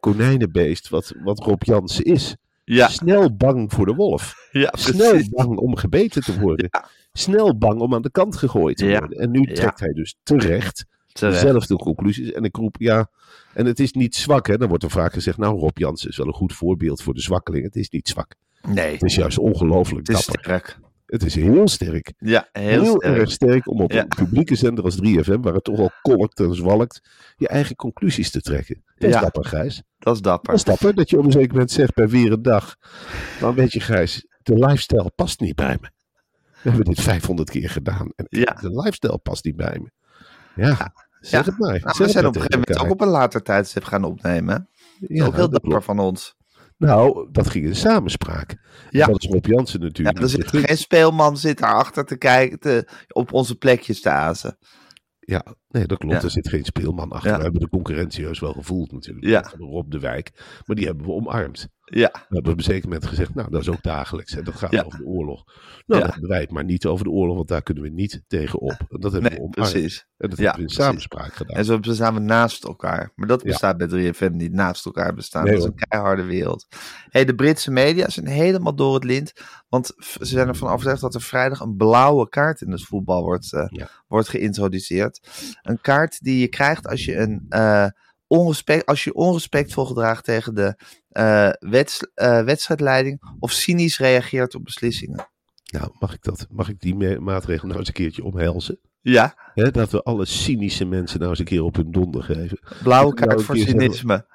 konijnenbeest 0.00 0.88
wat, 0.88 1.12
wat 1.22 1.38
Rob 1.38 1.62
Jansen 1.62 2.04
is. 2.04 2.36
Ja. 2.74 2.88
Snel 2.88 3.36
bang 3.36 3.72
voor 3.72 3.86
de 3.86 3.94
wolf. 3.94 4.48
Ja, 4.52 4.72
Snel 4.76 5.20
bang 5.30 5.56
om 5.56 5.76
gebeten 5.76 6.22
te 6.22 6.38
worden. 6.40 6.68
Snel 7.12 7.58
bang 7.58 7.80
om 7.80 7.94
aan 7.94 8.02
de 8.02 8.10
kant 8.10 8.36
gegooid 8.36 8.76
te 8.76 8.88
worden. 8.98 9.18
En 9.18 9.30
nu 9.30 9.54
trekt 9.54 9.80
hij 9.80 9.92
dus 9.92 10.16
terecht 10.22 10.84
Terecht. 11.12 11.40
dezelfde 11.40 11.76
conclusies. 11.76 12.32
En 12.32 12.44
ik 12.44 12.56
roep, 12.56 12.76
ja, 12.78 13.10
en 13.54 13.66
het 13.66 13.80
is 13.80 13.92
niet 13.92 14.14
zwak. 14.14 14.46
Hè? 14.46 14.56
Dan 14.56 14.68
wordt 14.68 14.84
er 14.84 14.90
vaak 14.90 15.12
gezegd, 15.12 15.38
nou 15.38 15.58
Rob 15.58 15.78
Jansen 15.78 16.10
is 16.10 16.16
wel 16.16 16.26
een 16.26 16.32
goed 16.32 16.52
voorbeeld 16.52 17.02
voor 17.02 17.14
de 17.14 17.20
zwakkeling. 17.20 17.64
Het 17.64 17.76
is 17.76 17.90
niet 17.90 18.08
zwak. 18.08 18.34
Nee, 18.68 18.92
Het 18.92 19.02
is 19.02 19.14
juist 19.14 19.38
ongelooflijk 19.38 20.06
het 20.06 20.16
is 20.18 20.26
dapper. 20.26 20.44
sterk. 20.44 20.78
Het 21.08 21.24
is 21.24 21.34
heel 21.34 21.68
sterk. 21.68 22.12
Ja, 22.18 22.48
heel, 22.52 22.82
Heel, 22.82 22.96
sterk. 22.96 23.16
erg 23.18 23.30
sterk 23.30 23.68
om 23.70 23.80
op 23.80 23.92
Ja. 23.92 24.02
een 24.02 24.08
publieke 24.08 24.54
zender 24.54 24.84
als 24.84 24.96
3FM, 24.96 25.40
waar 25.40 25.54
het 25.54 25.64
toch 25.64 25.78
al 25.78 25.90
kolkt 26.02 26.40
en 26.40 26.54
zwalkt, 26.54 27.00
je 27.36 27.48
eigen 27.48 27.76
conclusies 27.76 28.30
te 28.30 28.40
trekken. 28.40 28.82
Dat 28.96 29.10
Ja. 29.10 29.16
is 29.16 29.22
dapper, 29.22 29.44
Gijs. 29.44 29.82
Dat 29.98 30.14
is 30.14 30.20
dapper. 30.20 30.50
Dat 30.50 30.58
is 30.58 30.64
dapper 30.64 30.94
dat 30.94 31.10
je 31.10 31.18
op 31.18 31.24
een 31.24 31.32
zeker 31.32 31.52
moment 31.52 31.70
zegt 31.70 31.94
bij 31.94 32.08
weer 32.08 32.32
een 32.32 32.42
dag. 32.42 32.76
Dan 33.40 33.54
weet 33.54 33.72
je, 33.72 33.80
Gijs, 33.80 34.26
de 34.42 34.54
lifestyle 34.54 35.10
past 35.14 35.40
niet 35.40 35.54
bij 35.56 35.76
me. 35.80 35.90
We 36.62 36.68
hebben 36.70 36.84
dit 36.84 37.00
500 37.00 37.50
keer 37.50 37.70
gedaan. 37.70 38.12
En 38.16 38.26
Ja. 38.28 38.56
de 38.60 38.70
lifestyle 38.70 39.18
past 39.18 39.44
niet 39.44 39.56
bij 39.56 39.78
me. 39.82 39.90
Ja, 40.62 40.92
zeg 41.20 41.44
het 41.46 41.58
maar. 41.58 41.80
Nou, 41.80 41.94
we 41.98 42.08
zijn 42.08 42.14
maar 42.14 42.26
op 42.26 42.34
een 42.36 42.40
gegeven 42.42 42.58
moment 42.68 42.78
ook 42.78 42.90
op 42.90 43.00
een 43.00 43.08
later 43.12 43.42
tijdstip 43.42 43.84
gaan 43.84 44.04
opnemen. 44.04 44.68
Ja, 45.08 45.24
ook 45.26 45.34
heel 45.34 45.48
dapper 45.50 45.82
van 45.82 45.98
ons. 45.98 46.36
Nou, 46.78 47.28
dat 47.32 47.48
ging 47.50 47.64
in 47.64 47.76
samenspraak. 47.76 48.56
Ja. 48.90 49.06
Dat 49.06 49.22
is 49.22 49.30
Rob 49.30 49.46
Jansen 49.46 49.80
Ja, 49.80 49.86
natuurlijk. 49.86 50.18
er 50.18 50.28
zit 50.28 50.48
geen 50.48 50.76
speelman 50.76 51.36
zit 51.36 51.58
daarachter 51.58 52.04
te 52.04 52.16
kijken, 52.16 52.60
te, 52.60 52.88
op 53.08 53.32
onze 53.32 53.56
plekjes 53.56 54.00
te 54.00 54.10
azen. 54.10 54.58
Ja, 55.20 55.44
nee, 55.68 55.86
dat 55.86 55.98
klopt. 55.98 56.14
Ja. 56.14 56.22
Er 56.22 56.30
zit 56.30 56.48
geen 56.48 56.64
speelman 56.64 57.10
achter. 57.10 57.30
Ja. 57.30 57.36
We 57.36 57.42
hebben 57.42 57.60
de 57.60 57.68
concurrentie 57.68 58.22
juist 58.22 58.40
wel 58.40 58.52
gevoeld 58.52 58.92
natuurlijk. 58.92 59.26
Ja. 59.26 59.52
Rob 59.58 59.90
de 59.90 59.98
Wijk. 59.98 60.60
Maar 60.66 60.76
die 60.76 60.86
hebben 60.86 61.06
we 61.06 61.12
omarmd. 61.12 61.68
Ja, 61.90 62.10
We 62.12 62.34
hebben 62.34 62.52
op 62.52 62.58
een 62.58 62.64
zeker 62.64 62.88
moment 62.88 63.06
gezegd, 63.06 63.34
nou, 63.34 63.50
dat 63.50 63.60
is 63.60 63.68
ook 63.68 63.82
dagelijks. 63.82 64.34
En 64.36 64.44
dat 64.44 64.54
gaat 64.54 64.70
Ja. 64.72 64.82
over 64.82 64.98
de 64.98 65.04
oorlog. 65.04 65.44
Nou, 65.44 66.00
Ja. 66.00 66.00
dat 66.00 66.10
hebben 66.12 66.30
wij 66.30 66.40
het 66.40 66.50
maar 66.50 66.64
niet 66.64 66.86
over 66.86 67.04
de 67.04 67.10
oorlog, 67.10 67.36
want 67.36 67.48
daar 67.48 67.62
kunnen 67.62 67.82
we 67.82 67.88
niet 67.88 68.22
tegen 68.26 68.58
op. 68.60 68.70
En 68.88 69.00
dat 69.00 69.12
hebben 69.12 69.30
nee, 69.30 69.38
we 69.40 69.44
omarmd. 69.44 69.54
precies. 69.72 70.06
En 70.16 70.28
dat 70.28 70.38
Ja, 70.38 70.44
hebben 70.44 70.54
we 70.54 70.68
in 70.68 70.74
precies. 70.74 70.84
samenspraak 70.84 71.32
gedaan. 71.34 71.56
En 71.56 71.64
zo 71.64 71.78
bestaan 71.80 72.14
we 72.14 72.20
naast 72.20 72.64
elkaar. 72.64 73.12
Maar 73.14 73.28
dat 73.28 73.42
bestaat 73.42 73.76
bij 73.76 73.86
3FM 73.86 74.30
niet. 74.36 74.52
Naast 74.52 74.84
elkaar 74.86 75.14
bestaan. 75.14 75.44
Nee, 75.44 75.52
dat 75.52 75.62
is 75.62 75.68
een 75.68 75.86
keiharde 75.88 76.22
wereld. 76.24 76.66
Hey, 77.08 77.24
de 77.24 77.34
Britse 77.34 77.70
media 77.70 78.08
zijn 78.08 78.26
helemaal 78.26 78.74
door 78.74 78.94
het 78.94 79.04
lint. 79.04 79.32
Want 79.68 79.92
ze 79.96 80.24
zijn 80.24 80.48
ervan 80.48 80.70
overtuigd 80.70 81.00
dat 81.00 81.14
er 81.14 81.20
vrijdag 81.20 81.60
een 81.60 81.76
blauwe 81.76 82.28
kaart 82.28 82.60
in 82.60 82.70
het 82.70 82.82
voetbal 82.82 83.22
wordt, 83.22 83.52
eh, 83.52 83.86
wordt 84.06 84.28
geïntroduceerd. 84.28 85.28
Een 85.62 85.80
kaart 85.80 86.20
die 86.20 86.38
je 86.40 86.48
krijgt 86.48 86.86
als 86.88 87.04
je 87.04 87.16
een 87.16 87.46
eh, 87.48 87.86
onrespect, 88.28 88.86
als 88.86 89.04
je 89.04 89.14
onrespectvol 89.14 89.84
gedraagt 89.84 90.24
tegen 90.24 90.54
de 90.54 90.76
eh, 91.08 91.50
wets- 91.58 92.10
eh, 92.14 92.42
wedstrijdleiding 92.42 93.22
of 93.38 93.50
cynisch 93.52 93.98
reageert 93.98 94.54
op 94.54 94.64
beslissingen. 94.64 95.28
Nou, 95.72 95.90
mag 95.98 96.14
ik, 96.14 96.22
dat, 96.22 96.46
mag 96.50 96.68
ik 96.68 96.80
die 96.80 97.18
maatregel 97.20 97.66
nou 97.66 97.78
eens 97.78 97.88
een 97.88 97.94
keertje 97.94 98.24
omhelzen? 98.24 98.78
Ja, 99.02 99.34
dat 99.54 99.90
we 99.90 100.02
alle 100.02 100.24
cynische 100.24 100.84
mensen 100.84 101.18
nou 101.18 101.30
eens 101.30 101.38
een 101.38 101.44
keer 101.44 101.62
op 101.62 101.76
hun 101.76 101.90
donder 101.90 102.22
geven. 102.22 102.58
blauwe 102.82 103.14
nou 103.14 103.26
kaart 103.26 103.42
voor 103.42 103.56
cynisme. 103.56 104.26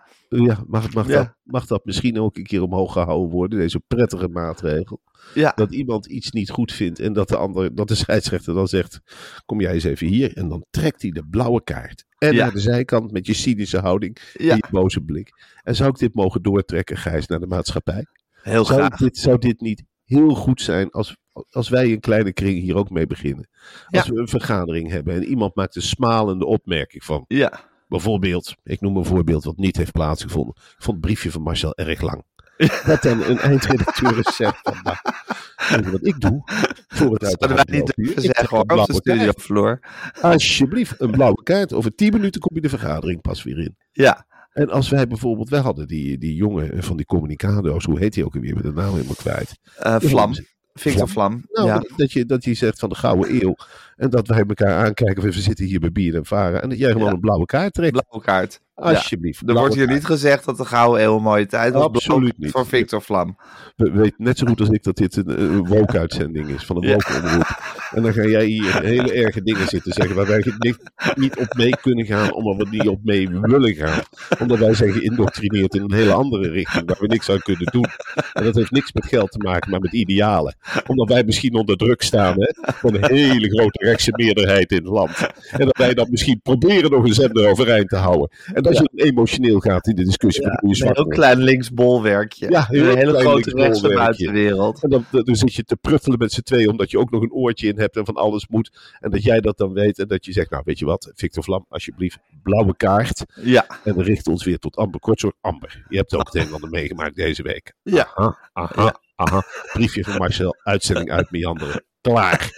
Ja, 0.41 0.63
mag, 0.67 0.93
mag, 0.93 1.07
Ja. 1.07 1.13
Dat, 1.13 1.35
mag 1.43 1.65
dat 1.65 1.85
misschien 1.85 2.19
ook 2.19 2.37
een 2.37 2.43
keer 2.43 2.61
omhoog 2.61 2.93
gehouden 2.93 3.29
worden, 3.29 3.59
deze 3.59 3.79
prettige 3.87 4.27
maatregel? 4.27 5.01
Ja, 5.33 5.51
Dat 5.55 5.73
iemand 5.73 6.05
iets 6.05 6.31
niet 6.31 6.49
goed 6.49 6.71
vindt 6.71 6.99
en 6.99 7.13
dat 7.13 7.27
de, 7.27 7.37
ander, 7.37 7.75
dat 7.75 7.87
de 7.87 7.95
scheidsrechter 8.03 8.53
dan 8.53 8.67
zegt: 8.67 8.99
Kom 9.45 9.61
jij 9.61 9.73
eens 9.73 9.83
even 9.83 10.07
hier. 10.07 10.37
En 10.37 10.47
dan 10.49 10.65
trekt 10.69 11.01
hij 11.01 11.11
de 11.11 11.25
blauwe 11.29 11.63
kaart. 11.63 12.05
En 12.17 12.33
Ja. 12.33 12.43
naar 12.43 12.53
de 12.53 12.59
zijkant 12.59 13.11
met 13.11 13.25
je 13.25 13.33
cynische 13.33 13.79
houding 13.79 14.17
ja, 14.33 14.55
je 14.55 14.63
boze 14.71 15.01
blik. 15.01 15.31
En 15.63 15.75
zou 15.75 15.89
ik 15.89 15.97
dit 15.97 16.13
mogen 16.13 16.41
doortrekken, 16.41 16.97
Gijs, 16.97 17.27
naar 17.27 17.39
de 17.39 17.47
maatschappij? 17.47 18.05
heel 18.41 18.65
Zou 18.65 18.79
graag. 18.79 18.97
dit, 18.99 19.17
zou 19.17 19.37
dit 19.37 19.61
niet 19.61 19.83
heel 20.03 20.35
goed 20.35 20.61
zijn 20.61 20.89
als, 20.89 21.17
als 21.49 21.69
wij 21.69 21.91
een 21.91 21.99
kleine 21.99 22.33
kring 22.33 22.59
hier 22.59 22.75
ook 22.75 22.89
mee 22.89 23.07
beginnen? 23.07 23.49
Als 23.87 24.07
we 24.07 24.17
een 24.19 24.27
vergadering 24.27 24.89
hebben 24.89 25.15
en 25.15 25.23
iemand 25.23 25.55
maakt 25.55 25.75
een 25.75 25.81
smalende 25.81 26.45
opmerking 26.45 27.03
van. 27.03 27.25
Ja, 27.27 27.71
Bijvoorbeeld, 27.93 28.55
ik 28.63 28.81
noem 28.81 28.97
een 28.97 29.05
voorbeeld 29.05 29.43
wat 29.43 29.57
niet 29.57 29.77
heeft 29.77 29.91
plaatsgevonden. 29.91 30.55
Ik 30.55 30.83
vond 30.83 30.97
het 30.97 31.05
briefje 31.05 31.31
van 31.31 31.41
Marcel 31.41 31.75
erg 31.75 32.01
lang. 32.01 32.23
Dat 32.85 33.01
dan 33.01 33.23
een 33.23 33.37
eindredacteur 33.37 34.33
zegt 34.33 34.59
van, 34.63 34.77
nou, 34.83 35.91
wat 35.91 36.05
ik 36.05 36.21
doe? 36.21 36.41
Voor 36.87 37.13
het 37.13 37.45
wij 37.45 37.65
niet 37.65 37.85
trek 37.85 38.19
zeggen 38.19 38.47
hoor, 38.49 38.79
op 38.79 38.85
de 38.87 38.93
studiovloer. 38.93 39.79
Alsjeblieft, 40.21 41.01
een 41.01 41.11
blauwe 41.11 41.43
kaart. 41.43 41.73
Over 41.73 41.95
tien 41.95 42.13
minuten 42.13 42.41
kom 42.41 42.55
je 42.55 42.61
de 42.61 42.69
vergadering 42.69 43.21
pas 43.21 43.43
weer 43.43 43.57
in. 43.59 43.77
Ja, 43.91 44.25
En 44.51 44.69
als 44.69 44.89
wij 44.89 45.07
bijvoorbeeld, 45.07 45.49
wij 45.49 45.59
hadden 45.59 45.87
die, 45.87 46.17
die 46.17 46.35
jongen 46.35 46.83
van 46.83 46.97
die 46.97 47.05
communicado's, 47.05 47.85
hoe 47.85 47.99
heet 47.99 48.15
hij 48.15 48.23
ook 48.23 48.35
alweer, 48.35 48.55
met 48.55 48.63
de 48.63 48.71
naam 48.71 48.93
helemaal 48.93 49.15
kwijt. 49.15 49.59
eh, 49.79 49.95
Vlam. 49.99 50.33
Victor 50.73 51.09
Vlam. 51.09 51.43
Nou, 51.51 51.67
ja. 51.67 51.73
dat, 51.79 51.89
dat, 51.97 52.11
je, 52.11 52.25
dat 52.25 52.43
je 52.43 52.53
zegt 52.53 52.79
van 52.79 52.89
de 52.89 52.95
gouden 52.95 53.41
eeuw. 53.43 53.55
En 53.95 54.09
dat 54.09 54.27
wij 54.27 54.43
elkaar 54.47 54.85
aankijken, 54.85 55.23
we 55.23 55.31
zitten 55.31 55.65
hier 55.65 55.79
bij 55.79 55.91
Bier 55.91 56.15
en 56.15 56.25
Varen. 56.25 56.61
En 56.61 56.69
dat 56.69 56.77
jij 56.77 56.91
gewoon 56.91 57.07
Ja. 57.07 57.13
een 57.13 57.19
blauwe 57.19 57.45
kaart 57.45 57.73
trekt. 57.73 57.91
Blauwe 57.91 58.21
kaart. 58.25 58.61
Alsjeblieft. 58.83 59.49
Er 59.49 59.53
wordt 59.53 59.75
hier 59.75 59.87
niet 59.87 60.05
gezegd 60.05 60.45
dat 60.45 60.57
de 60.57 60.65
Gouden 60.65 61.03
Eeuw 61.03 61.15
een 61.15 61.21
mooie 61.21 61.45
tijd 61.45 61.73
was. 61.73 61.83
Absoluut 61.83 62.37
niet. 62.37 62.51
Voor 62.51 62.65
Victor 62.65 63.01
Vlam. 63.01 63.37
We 63.75 63.91
weten 63.91 64.23
net 64.23 64.37
zo 64.37 64.45
goed 64.45 64.59
als 64.59 64.69
ik 64.69 64.83
dat 64.83 64.95
dit 64.95 65.15
een, 65.15 65.41
een 65.41 65.67
woke-uitzending 65.67 66.49
is 66.49 66.65
van 66.65 66.75
een 66.75 66.89
woke-omroep. 66.93 67.81
En 67.91 68.03
dan 68.03 68.13
ga 68.13 68.25
jij 68.25 68.45
hier 68.45 68.81
hele 68.81 69.13
erge 69.13 69.43
dingen 69.43 69.67
zitten 69.67 69.93
zeggen 69.93 70.15
waar 70.15 70.27
wij 70.27 70.43
niet, 70.59 70.77
niet 71.15 71.37
op 71.37 71.53
mee 71.53 71.77
kunnen 71.81 72.05
gaan, 72.05 72.33
omdat 72.33 72.57
we 72.57 72.77
niet 72.77 72.87
op 72.87 72.99
mee 73.03 73.29
willen 73.29 73.73
gaan. 73.73 74.01
Omdat 74.39 74.57
wij 74.57 74.73
zijn 74.73 74.91
geïndoctrineerd 74.91 75.75
in 75.75 75.81
een 75.81 75.93
hele 75.93 76.13
andere 76.13 76.49
richting 76.49 76.87
waar 76.87 76.97
we 76.99 77.07
niks 77.07 77.29
aan 77.29 77.39
kunnen 77.39 77.65
doen. 77.71 77.85
En 78.33 78.43
dat 78.43 78.55
heeft 78.55 78.71
niks 78.71 78.93
met 78.93 79.05
geld 79.05 79.31
te 79.31 79.37
maken, 79.37 79.71
maar 79.71 79.79
met 79.79 79.93
idealen. 79.93 80.55
Omdat 80.87 81.09
wij 81.09 81.23
misschien 81.23 81.55
onder 81.55 81.77
druk 81.77 82.01
staan 82.01 82.35
hè, 82.37 82.51
van 82.73 82.95
een 82.95 83.05
hele 83.05 83.49
grote 83.49 83.85
rechtse 83.85 84.11
meerderheid 84.15 84.71
in 84.71 84.77
het 84.77 84.87
land. 84.87 85.17
En 85.51 85.65
dat 85.65 85.77
wij 85.77 85.93
dan 85.93 86.07
misschien 86.09 86.39
proberen 86.41 86.91
nog 86.91 87.05
een 87.05 87.13
zender 87.13 87.49
overeind 87.49 87.89
te 87.89 87.95
houden. 87.95 88.29
En 88.53 88.63
dat 88.63 88.72
je 88.77 88.89
emotioneel 88.93 89.59
gaat 89.59 89.87
in 89.87 89.95
de 89.95 90.03
discussie. 90.03 90.43
Ja, 90.43 90.59
een 90.61 90.93
heel 90.93 91.07
klein 91.07 91.37
linksbolwerkje. 91.43 92.49
Ja, 92.49 92.65
heel 92.69 92.89
een 92.89 92.97
hele 92.97 93.11
grote 93.19 93.29
rechtse 93.31 93.55
linksbolwerkje. 93.55 94.25
buitenwereld. 94.25 94.83
En 94.83 94.89
dan, 94.89 95.05
dan 95.11 95.35
zit 95.35 95.53
je 95.53 95.63
te 95.63 95.75
pruttelen 95.75 96.17
met 96.17 96.31
z'n 96.31 96.41
tweeën, 96.41 96.69
omdat 96.69 96.91
je 96.91 96.97
ook 96.99 97.11
nog 97.11 97.21
een 97.21 97.31
oortje 97.31 97.67
in 97.67 97.79
hebt 97.79 97.95
en 97.97 98.05
van 98.05 98.15
alles 98.15 98.47
moet. 98.47 98.95
En 98.99 99.11
dat 99.11 99.23
jij 99.23 99.39
dat 99.39 99.57
dan 99.57 99.73
weet 99.73 99.99
en 99.99 100.07
dat 100.07 100.25
je 100.25 100.31
zegt, 100.31 100.49
nou 100.49 100.63
weet 100.65 100.79
je 100.79 100.85
wat, 100.85 101.11
Victor 101.15 101.43
Vlam, 101.43 101.65
alsjeblieft, 101.69 102.17
blauwe 102.43 102.75
kaart. 102.75 103.25
Ja, 103.41 103.65
En 103.83 103.95
we 103.95 104.03
richten 104.03 104.31
ons 104.31 104.43
weer 104.43 104.57
tot 104.59 104.75
Amber 104.75 104.99
Kortzorg. 104.99 105.33
Amber, 105.41 105.85
je 105.89 105.97
hebt 105.97 106.13
ook 106.15 106.25
het 106.25 106.35
een 106.35 106.47
en 106.47 106.53
ander 106.53 106.69
meegemaakt 106.69 107.15
deze 107.15 107.43
week. 107.43 107.73
Ja. 107.83 108.11
Aha, 108.13 108.49
aha, 108.53 108.83
Ja. 108.83 108.95
aha. 109.15 109.43
Briefje 109.73 110.03
van 110.03 110.17
Marcel, 110.17 110.55
uitzending 110.63 111.11
uit 111.11 111.31
Meanderen. 111.31 111.83
Klaar. 112.01 112.49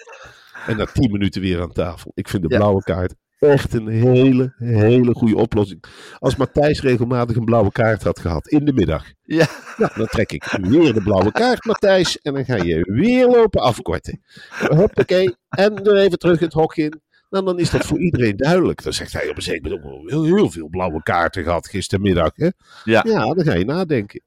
En 0.68 0.78
na 0.78 0.86
tien 0.86 1.12
minuten 1.12 1.42
weer 1.42 1.62
aan 1.62 1.72
tafel. 1.72 2.12
Ik 2.16 2.28
vind 2.30 2.44
de 2.44 2.50
Ja. 2.50 2.58
blauwe 2.58 2.84
kaart 2.84 3.14
echt 3.40 3.74
een 3.74 3.88
hele, 3.88 4.54
hele 4.58 5.14
goede 5.14 5.36
oplossing. 5.36 5.84
Als 6.20 6.36
Matthijs 6.36 6.82
regelmatig 6.82 7.36
een 7.36 7.46
blauwe 7.46 7.72
kaart 7.72 8.04
had 8.04 8.20
gehad 8.20 8.48
in 8.48 8.66
de 8.66 8.74
middag. 8.74 9.06
ja, 9.22 9.48
Nou, 9.78 9.92
dan 9.96 10.06
trek 10.08 10.32
ik 10.32 10.44
weer 10.62 10.94
de 10.94 11.02
blauwe 11.02 11.32
kaart, 11.32 11.66
Matthijs. 11.66 12.22
En 12.22 12.34
dan 12.34 12.46
ga 12.46 12.56
je 12.56 12.92
weer 12.92 13.28
lopen 13.28 13.62
afkorten. 13.62 14.22
Hoppakee. 14.68 15.36
En 15.50 15.84
er 15.84 15.96
even 15.98 16.20
terug 16.20 16.40
het 16.40 16.54
hok 16.54 16.76
in. 16.76 17.02
Nou, 17.30 17.46
dan 17.46 17.60
is 17.60 17.70
dat 17.70 17.86
voor 17.86 18.00
iedereen 18.00 18.38
duidelijk. 18.38 18.84
Dan 18.84 18.94
zegt 18.94 19.14
hij 19.14 19.30
op 19.30 19.36
een 19.36 19.42
zeker 19.42 19.70
moment 19.70 20.12
wel 20.12 20.24
heel, 20.24 20.36
heel 20.36 20.50
veel 20.52 20.68
blauwe 20.68 21.04
kaarten 21.04 21.44
gehad 21.44 21.68
gistermiddag. 21.68 22.32
Hè? 22.36 22.50
ja, 22.84 23.04
Ja, 23.08 23.34
dan 23.34 23.44
ga 23.46 23.54
je 23.54 23.66
nadenken. 23.66 24.22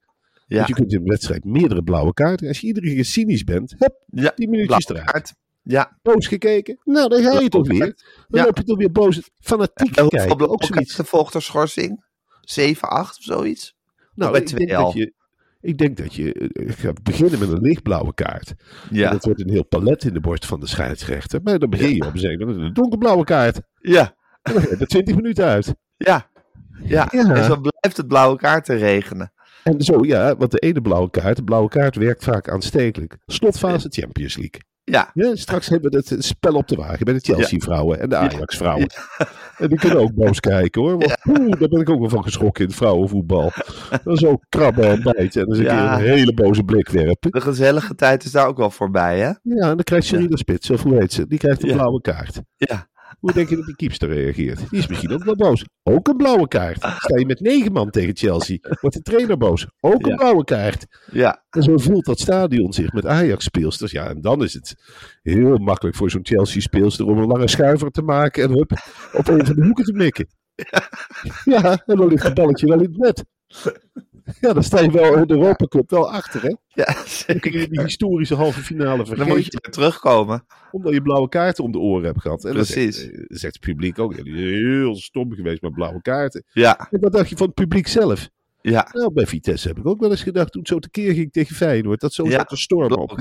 ja. 0.47 0.57
Want 0.57 0.69
je 0.69 0.75
kunt 0.75 0.93
in 0.93 1.00
een 1.00 1.07
wedstrijd 1.07 1.45
meerdere 1.45 1.83
blauwe 1.83 2.12
kaarten. 2.12 2.49
Als 2.49 2.61
je 2.61 2.67
iedere 2.67 2.95
keer 2.95 3.05
cynisch 3.05 3.45
bent, 3.45 3.75
hup, 3.79 3.95
ja. 4.07 4.31
10 4.35 4.50
minuutjes 4.50 4.88
eruit. 4.88 5.11
kaart. 5.11 5.35
Ja. 5.71 5.99
Boos 6.03 6.27
gekeken? 6.27 6.79
Nou, 6.85 7.09
dan 7.09 7.23
ga 7.23 7.41
je 7.41 7.49
toch 7.49 7.67
weer. 7.69 7.79
Dan 8.29 8.41
Ja. 8.41 8.45
loop 8.45 8.57
je 8.57 8.65
toch 8.65 8.77
weer 8.79 8.93
boos 8.93 9.31
fanatiek 9.41 9.97
En 9.97 10.03
hoeveel 10.03 10.27
kijken. 10.27 10.49
Ook 10.49 10.65
zoiets. 10.65 11.01
volgt 11.05 11.35
er 11.35 11.43
schorsing? 11.43 12.05
7, 12.41 12.89
8 12.89 13.19
of 13.19 13.23
zoiets? 13.25 13.77
Nou, 14.15 14.33
bij 14.33 14.41
ik 14.41 14.57
denk, 14.57 14.71
2L. 14.71 14.83
dat 14.83 14.93
je, 14.93 15.13
ik 15.61 15.79
denk 15.79 15.97
dat 15.97 16.15
je 16.15 16.33
eh, 16.33 16.73
gaat 16.77 17.03
beginnen 17.03 17.39
met 17.39 17.49
een 17.49 17.61
lichtblauwe 17.61 18.15
kaart. 18.15 18.49
En 18.91 18.97
Ja. 18.97 19.11
dat 19.11 19.25
wordt 19.25 19.41
een 19.41 19.51
heel 19.51 19.65
palet 19.67 20.05
in 20.05 20.13
de 20.13 20.21
borst 20.21 20.47
van 20.47 20.61
de 20.61 20.67
scheidsrechter. 20.67 21.41
Maar 21.43 21.59
dan 21.59 21.71
begin 21.71 21.95
je 21.95 22.07
op 22.07 22.15
moment 22.15 22.47
met 22.47 22.57
een 22.57 22.73
donkerblauwe 22.73 23.25
kaart. 23.25 23.61
Ja. 23.81 24.15
En 24.43 24.53
dan 24.55 24.63
er 24.63 24.87
20 24.87 25.15
minuten 25.15 25.45
uit. 25.45 25.75
Ja. 25.97 26.31
Ja. 26.85 27.09
Ja. 27.11 27.35
En 27.35 27.45
zo 27.45 27.61
blijft 27.61 27.97
het 27.97 28.09
blauwe 28.09 28.37
kaarten 28.37 28.77
regenen. 28.79 29.33
En 29.63 29.81
zo, 29.81 30.05
ja, 30.05 30.37
want 30.37 30.51
de 30.51 30.59
ene 30.59 30.81
blauwe 30.81 31.11
kaart, 31.11 31.37
de 31.37 31.45
blauwe 31.45 31.69
kaart 31.69 31.97
werkt 31.97 32.25
vaak 32.25 32.49
aanstekelijk. 32.49 33.17
Slotfase 33.27 33.89
Champions 33.91 34.37
League. 34.37 34.61
Ja. 34.90 35.11
Ja, 35.14 35.37
straks 35.37 35.68
hebben 35.68 35.90
we 35.90 35.97
het 35.97 36.25
spel 36.25 36.54
op 36.54 36.68
de 36.68 36.76
wagen 36.76 37.04
bij 37.04 37.14
de 37.14 37.21
Chelsea-vrouwen 37.21 38.00
en 38.00 38.09
de 38.09 38.16
Ajax-vrouwen. 38.16 38.87
En 39.59 39.68
die 39.68 39.78
kunnen 39.78 39.99
ook 39.99 40.14
boos 40.14 40.40
kijken 40.40 40.83
hoor. 40.83 40.99
Want 40.99 41.16
oeh, 41.28 41.50
daar 41.59 41.68
ben 41.68 41.80
ik 41.80 41.90
ook 41.90 42.00
wel 42.00 42.09
van 42.09 42.23
geschrokken 42.23 42.62
in 42.62 42.68
het 42.68 42.78
vrouwenvoetbal. 42.78 43.52
Dan 44.04 44.16
zo 44.16 44.40
krabben 44.49 44.85
en 44.85 45.02
bijten 45.02 45.42
en 45.42 45.49
dan 45.49 45.59
een 45.59 45.64
keer 45.64 45.73
een 45.73 46.00
hele 46.00 46.35
boze 46.35 46.62
blik 46.62 46.88
werpen. 46.88 47.30
De 47.30 47.40
gezellige 47.40 47.95
tijd 47.95 48.25
is 48.25 48.30
daar 48.30 48.47
ook 48.47 48.57
wel 48.57 48.71
voorbij, 48.71 49.18
hè? 49.18 49.26
Ja, 49.26 49.38
en 49.42 49.59
dan 49.59 49.83
krijgt 49.83 50.07
Serena 50.07 50.37
Spits, 50.37 50.71
of 50.71 50.83
hoe 50.83 50.95
heet 50.95 51.12
ze, 51.12 51.26
die 51.26 51.38
krijgt 51.38 51.62
een 51.62 51.73
blauwe 51.73 52.00
kaart. 52.00 52.40
Ja. 52.57 52.88
Hoe 53.21 53.33
denk 53.33 53.49
je 53.49 53.57
dat 53.57 53.65
die 53.67 53.77
keepster 53.77 54.09
reageert? 54.09 54.71
Die 54.71 54.79
is 54.79 54.87
misschien 54.87 55.12
ook 55.12 55.25
wel 55.25 55.37
boos. 55.37 55.65
Ook 55.83 56.09
een 56.09 56.17
blauwe 56.17 56.49
kaart. 56.49 56.77
Sta 56.77 57.19
je 57.19 57.27
met 57.27 57.41
negen 57.41 57.73
man 57.73 57.91
tegen 57.91 58.17
Chelsea, 58.17 58.59
wordt 58.81 58.97
de 58.97 59.03
trainer 59.03 59.37
boos. 59.37 59.67
Ook 59.81 60.03
een 60.03 60.11
Ja. 60.11 60.17
blauwe 60.17 60.45
kaart. 60.45 60.87
Ja. 61.12 61.45
En 61.50 61.62
zo 61.62 61.77
voelt 61.79 62.05
dat 62.05 62.19
stadion 62.21 62.73
zich 62.73 62.93
met 62.93 63.07
Ajax-speelsters. 63.07 63.91
Ja, 63.93 64.09
en 64.09 64.21
dan 64.21 64.43
is 64.43 64.55
het 64.55 64.75
heel 65.23 65.57
makkelijk 65.57 65.97
voor 65.97 66.11
zo'n 66.11 66.27
Chelsea-speelster 66.27 67.07
om 67.07 67.19
een 67.19 67.27
lange 67.27 67.49
schuiver 67.49 67.91
te 67.91 68.03
maken 68.03 68.43
en 68.45 68.50
hup, 68.50 68.71
op 69.12 69.29
een 69.29 69.47
van 69.47 69.55
de 69.57 69.65
hoeken 69.65 69.85
te 69.85 69.93
mikken. 69.93 70.27
Ja, 71.45 71.83
en 71.87 71.97
dan 71.97 72.07
ligt 72.09 72.23
het 72.23 72.35
balletje 72.35 72.67
wel 72.67 72.81
in 72.81 72.85
het 72.93 72.97
net. 72.99 73.25
Ja, 74.40 74.52
dan 74.52 74.62
sta 74.62 74.80
je 74.80 74.90
wel 74.90 75.16
in 75.16 75.26
de 75.26 75.35
Europa 75.35 75.66
Cup 75.66 75.90
wel 75.90 76.11
achter, 76.12 76.42
hè? 76.42 76.49
Ja, 76.66 76.85
Dan 76.85 76.94
kun 76.94 77.06
zeker. 77.06 77.61
je 77.61 77.68
die 77.68 77.80
historische 77.82 78.35
halve 78.35 78.61
finale 78.61 78.88
Dan 78.88 78.97
moet 79.06 79.06
vergeten, 79.16 79.37
je 79.42 79.58
weer 79.62 79.73
terugkomen. 79.73 80.44
omdat 80.70 80.92
je 80.92 81.02
blauwe 81.02 81.28
kaarten 81.28 81.64
om 81.64 81.73
de 81.73 81.78
oren 81.78 82.04
hebt 82.04 82.20
gehad. 82.20 82.44
En 82.44 82.52
Precies. 82.52 82.97
zegt, 82.99 83.12
eh, 83.12 83.25
zegt 83.28 83.54
het 83.54 83.61
publiek 83.61 83.99
ook, 83.99 84.14
heel 84.16 84.97
stom 84.97 85.32
geweest 85.35 85.62
met 85.62 85.73
blauwe 85.75 86.02
kaarten. 86.02 86.44
Ja. 86.52 86.88
En 86.90 87.00
wat 87.00 87.12
dacht 87.12 87.28
je 87.28 87.37
van 87.37 87.47
het 87.47 87.54
publiek 87.54 87.87
zelf? 87.88 88.28
Ja. 88.61 88.88
Nou, 88.93 89.12
bij 89.12 89.27
Vitesse 89.27 89.69
heb 89.69 89.79
ik 89.79 89.87
ook 89.87 90.00
wel 90.00 90.11
eens 90.11 90.23
gedacht, 90.23 90.53
toen 90.53 90.61
het 90.61 90.71
zo 90.71 90.79
tekeer 90.79 91.15
ging 91.15 91.33
tegen 91.33 91.57
Feyenoord, 91.57 92.00
dat 92.00 92.12
zo 92.12 92.25
Ja, 92.25 92.31
zat 92.31 92.49
te 92.49 92.57
stormen 92.57 92.99
op 92.99 93.21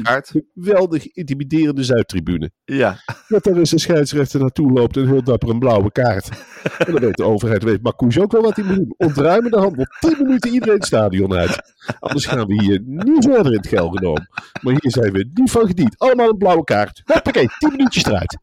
geweldig 0.53 1.07
intimiderende 1.07 1.83
Zuidtribune. 1.83 2.51
Ja. 2.65 2.99
Dat 3.27 3.43
daar 3.43 3.57
eens 3.57 3.71
een 3.71 3.79
scheidsrechter 3.79 4.39
naartoe 4.39 4.71
loopt 4.71 4.97
en 4.97 5.07
heel 5.07 5.23
dapper 5.23 5.49
een 5.49 5.59
blauwe 5.59 5.91
kaart. 5.91 6.29
En 6.77 6.91
dan 6.91 7.01
weet 7.01 7.17
de 7.17 7.23
overheid, 7.23 7.63
weet 7.63 7.81
Marcouch 7.81 8.17
ook 8.17 8.31
wel 8.31 8.41
wat 8.41 8.55
hij 8.55 8.65
moet 8.65 8.75
doen. 8.75 8.93
Ontruimen 8.97 9.51
de 9.51 9.57
handel, 9.57 9.85
10 9.99 10.17
minuten 10.19 10.51
iedereen 10.51 10.75
het 10.75 10.85
stadion 10.85 11.33
uit. 11.33 11.73
Anders 11.99 12.25
gaan 12.25 12.47
we 12.47 12.61
hier 12.61 12.81
niet 12.85 13.25
verder 13.25 13.51
in 13.51 13.57
het 13.57 13.67
Gelderdoom. 13.67 14.27
Maar 14.61 14.77
hier 14.79 14.91
zijn 14.91 15.11
we 15.11 15.29
niet 15.33 15.51
van 15.51 15.67
gediend. 15.67 15.99
Allemaal 15.99 16.29
een 16.29 16.37
blauwe 16.37 16.63
kaart. 16.63 17.01
Hoppakee, 17.05 17.47
10 17.57 17.71
minuutjes 17.71 18.05
eruit. 18.05 18.37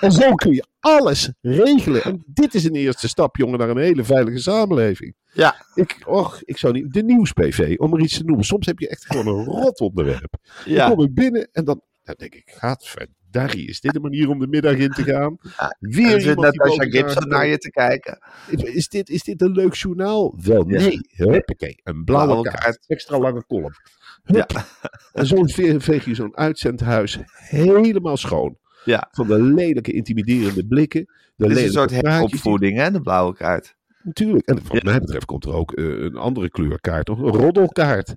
En 0.00 0.12
zo 0.12 0.34
kun 0.34 0.52
je 0.52 0.64
alles 0.80 1.32
regelen. 1.40 2.02
En 2.02 2.22
dit 2.26 2.54
is 2.54 2.64
een 2.64 2.74
eerste 2.74 3.08
stap, 3.08 3.36
jongen, 3.36 3.58
naar 3.58 3.68
een 3.68 3.76
hele 3.76 4.04
veilige 4.04 4.38
samenleving. 4.38 5.14
Ja. 5.34 5.66
Ik, 5.74 6.02
och, 6.06 6.42
ik 6.44 6.58
zou 6.58 6.72
niet. 6.72 6.92
De 6.92 7.02
nieuws-PV, 7.02 7.74
om 7.78 7.94
er 7.94 8.00
iets 8.00 8.16
te 8.18 8.24
noemen. 8.24 8.44
Soms 8.44 8.66
heb 8.66 8.78
je 8.78 8.88
echt 8.88 9.06
gewoon 9.06 9.26
een 9.38 9.44
rot 9.60 9.80
onderwerp. 9.80 10.36
Dan 10.64 10.74
Ja. 10.74 10.88
kom 10.88 11.02
ik 11.04 11.14
binnen 11.14 11.48
en 11.52 11.64
dan, 11.64 11.80
dan 12.02 12.14
denk 12.18 12.34
ik, 12.34 12.42
gadverdarrie, 12.56 13.68
is 13.68 13.80
dit 13.80 13.94
een 13.94 14.02
manier 14.02 14.28
om 14.28 14.38
de 14.38 14.46
middag 14.46 14.74
in 14.76 14.90
te 14.90 15.02
gaan? 15.12 15.36
Weer 15.78 16.14
Er 16.14 16.20
zit 16.20 16.36
Natasha 16.38 16.84
Gibson 16.84 17.28
naar 17.28 17.46
je 17.46 17.58
te 17.58 17.70
kijken. 17.70 18.18
Is 18.50 18.88
dit, 18.88 19.08
is 19.08 19.22
dit 19.22 19.42
een 19.42 19.52
leuk 19.52 19.74
journaal? 19.74 20.38
Wel, 20.42 20.68
Ja. 20.70 20.78
nee. 20.78 20.98
Huppakee, 21.08 21.80
een 21.82 22.04
blauwe, 22.04 22.26
Blauwe 22.26 22.42
kaart. 22.48 22.62
kaart. 22.62 22.84
Extra 22.86 23.18
lange 23.18 23.44
column. 23.46 23.74
Hup. 24.22 24.64
En 25.12 25.26
zo 25.26 25.44
ve- 25.44 25.80
veeg 25.80 26.04
je 26.04 26.14
zo'n 26.14 26.36
uitzendhuis 26.36 27.18
helemaal 27.32 28.16
schoon. 28.16 28.58
Ja. 28.84 29.08
Van 29.10 29.26
de 29.26 29.42
lelijke, 29.42 29.92
intimiderende 29.92 30.66
blikken. 30.66 31.04
De 31.36 31.44
Het 31.46 31.56
is 31.56 31.64
een 31.64 31.70
lelijke 31.70 31.94
soort 31.94 32.06
heropvoeding, 32.06 32.76
hè, 32.78 32.90
de 32.90 33.00
blauwe 33.00 33.34
kaart. 33.34 33.76
Natuurlijk. 34.04 34.46
En 34.46 34.58
wat 34.68 34.82
mij 34.82 34.98
betreft 35.00 35.24
komt 35.24 35.44
er 35.44 35.52
ook 35.52 35.72
eh, 35.72 35.84
een 35.84 36.16
andere 36.16 36.50
kleurkaart, 36.50 37.08
of 37.08 37.18
een 37.18 37.28
roddelkaart. 37.30 38.14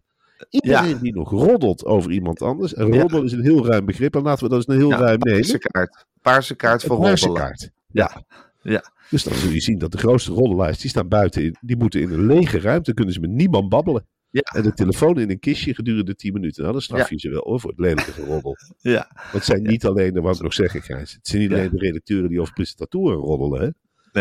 Iedereen 0.49 0.97
die 1.01 1.13
nog 1.15 1.29
roddelt 1.29 1.85
over 1.85 2.11
iemand 2.11 2.41
anders. 2.41 2.73
En 2.73 2.93
Ja. 2.93 2.99
roddel 3.01 3.23
is 3.23 3.31
een 3.31 3.41
heel 3.43 3.65
ruim 3.65 3.85
begrip. 3.85 4.15
En 4.15 4.21
laten 4.21 4.43
we 4.43 4.49
dat 4.49 4.57
eens 4.57 4.67
een 4.67 4.77
heel 4.81 4.89
Ja, 4.89 4.97
ruim 4.97 5.19
Paarse 5.19 5.41
nemen. 5.45 5.59
kaart. 5.59 6.05
Paarse 6.21 6.55
kaart 6.55 6.83
voor 6.83 6.99
paarse 6.99 7.25
roddelen. 7.25 7.49
kaart. 7.49 7.71
Ja. 7.91 8.23
Ja. 8.61 8.91
Dus 9.09 9.23
dan 9.23 9.33
zul 9.33 9.51
je 9.51 9.59
zien 9.61 9.77
dat 9.77 9.91
de 9.91 9.97
grootste 9.97 10.31
roddelaars, 10.31 10.79
die 10.79 10.89
staan 10.89 11.07
buiten. 11.07 11.43
In, 11.43 11.55
die 11.61 11.77
moeten 11.77 12.01
in 12.01 12.11
een 12.11 12.25
lege 12.25 12.59
ruimte, 12.59 12.93
kunnen 12.93 13.13
ze 13.13 13.19
met 13.19 13.29
niemand 13.29 13.69
babbelen. 13.69 14.05
Ja. 14.29 14.41
En 14.41 14.63
de 14.63 14.73
telefoon 14.73 15.19
in 15.19 15.29
een 15.29 15.39
kistje 15.39 15.73
gedurende 15.75 16.15
10 16.15 16.33
minuten. 16.33 16.61
Nou, 16.61 16.73
dan 16.73 16.81
straf 16.81 17.09
je 17.09 17.19
ze 17.19 17.29
wel 17.29 17.41
hoor, 17.43 17.59
voor 17.59 17.69
het 17.69 17.79
lelijke 17.79 18.11
geroddel. 18.11 18.55
Ja. 18.81 19.07
Want 19.15 19.31
het 19.31 19.43
zijn 19.45 19.61
niet 19.63 19.85
alleen, 19.85 20.13
dat 20.13 20.23
wou 20.23 20.35
ik 20.35 20.41
nog 20.41 20.53
zeggen 20.53 20.81
Gijs. 20.81 21.13
Het 21.13 21.27
zijn 21.27 21.41
niet 21.41 21.51
alleen 21.51 21.69
de 21.69 21.77
redacteuren 21.77 22.29
die 22.29 22.41
over 22.41 22.53
presentatoren 22.53 23.17
roddelen. 23.17 23.61
Hè? 23.61 23.69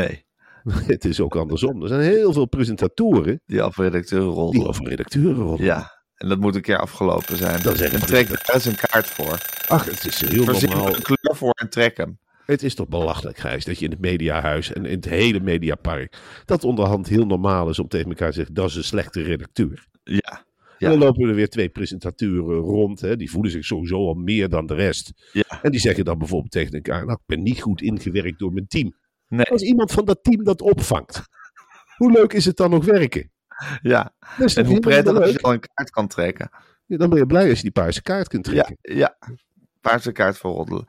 Nee. 0.01 0.25
Het 0.87 1.05
is 1.05 1.21
ook 1.21 1.37
andersom. 1.37 1.83
Er 1.83 1.89
zijn 1.89 2.01
heel 2.01 2.33
veel 2.33 2.47
presentatoren 2.47 3.41
Die 3.47 3.63
afredacteur 3.63 4.21
die 4.21 5.33
roddelen. 5.33 5.65
Ja. 5.65 5.95
En 6.15 6.29
dat 6.29 6.39
moet 6.39 6.55
een 6.55 6.63
keer 6.63 6.79
afgelopen 6.79 7.37
zijn. 7.37 7.63
Dat 7.63 7.81
en 7.81 7.95
een 7.95 8.01
trek 8.01 8.29
daar 8.29 8.51
eens 8.55 8.65
een 8.65 8.77
kaart 8.77 9.07
voor. 9.07 9.39
Ach, 9.69 9.85
het 9.85 10.05
is 10.05 10.29
heel 10.29 10.45
Verzin 10.45 10.69
normaal. 10.69 10.89
er 10.89 10.97
een 10.97 11.03
kleur 11.03 11.37
voor 11.37 11.51
en 11.51 11.71
trek 11.71 11.97
hem. 11.97 12.19
Het 12.47 12.63
is 12.63 12.75
toch 12.75 12.89
belachelijk, 12.89 13.39
Gijs, 13.39 13.65
dat 13.65 13.79
je 13.79 13.85
in 13.85 13.91
het 13.91 14.01
mediahuis 14.01 14.73
en 14.73 14.85
in 14.85 14.97
het 14.97 15.05
hele 15.05 15.41
mediapark, 15.41 16.19
dat 16.45 16.65
onderhand 16.65 17.09
heel 17.09 17.27
normaal 17.27 17.69
is 17.69 17.79
om 17.79 17.89
tegen 17.89 18.09
elkaar 18.09 18.29
te 18.29 18.35
zeggen, 18.35 18.55
dat 18.55 18.69
is 18.69 18.77
een 18.77 18.85
slechte 18.85 19.23
redacteur. 19.23 19.87
Ja. 20.05 20.45
En 20.79 20.91
dan 20.91 20.99
lopen 20.99 21.29
er 21.29 21.35
weer 21.35 21.49
twee 21.49 21.69
presentatoren 21.69 22.59
rond, 22.59 23.01
hè, 23.01 23.17
die 23.17 23.31
voelen 23.31 23.51
zich 23.51 23.65
sowieso 23.65 23.97
al 23.97 24.15
meer 24.15 24.49
dan 24.49 24.67
de 24.67 24.75
rest. 24.75 25.13
Ja. 25.33 25.63
En 25.63 25.71
die 25.71 25.81
zeggen 25.81 26.05
dan 26.05 26.19
bijvoorbeeld 26.19 26.53
tegen 26.53 26.73
elkaar, 26.73 27.07
nou, 27.07 27.13
ik 27.13 27.27
ben 27.27 27.43
niet 27.43 27.61
goed 27.61 27.83
ingewerkt 27.83 28.39
door 28.39 28.53
mijn 28.53 28.67
team. 28.67 28.95
Nee. 29.29 29.45
Als 29.47 29.62
iemand 29.62 29.93
van 29.93 30.05
dat 30.05 30.19
team 30.23 30.45
dat 30.45 30.61
opvangt, 30.61 31.23
hoe 31.97 32.12
leuk 32.12 32.33
is 32.33 32.45
het 32.45 32.57
dan 32.57 32.71
nog 32.71 32.85
werken? 32.85 33.31
Ja. 33.83 34.15
Dat 34.39 34.53
En 34.55 34.67
hoe 34.67 34.81
prettig 34.81 35.12
leuk? 35.12 35.27
je 35.27 35.41
al 35.41 35.53
een 35.53 35.61
kaart 35.75 35.91
kan 35.91 36.09
trekken. 36.09 36.51
Ja, 36.87 36.97
dan 36.97 37.09
ben 37.11 37.19
je 37.19 37.27
blij 37.27 37.49
als 37.49 37.57
je 37.57 37.62
die 37.62 37.73
paarse 37.73 38.03
kaart 38.03 38.29
kunt 38.29 38.47
Ja. 38.47 38.53
trekken. 38.62 38.97
Ja. 38.97 39.17
Paarse 39.81 40.12
kaart 40.12 40.39
voor 40.39 40.53
roddelen. 40.53 40.85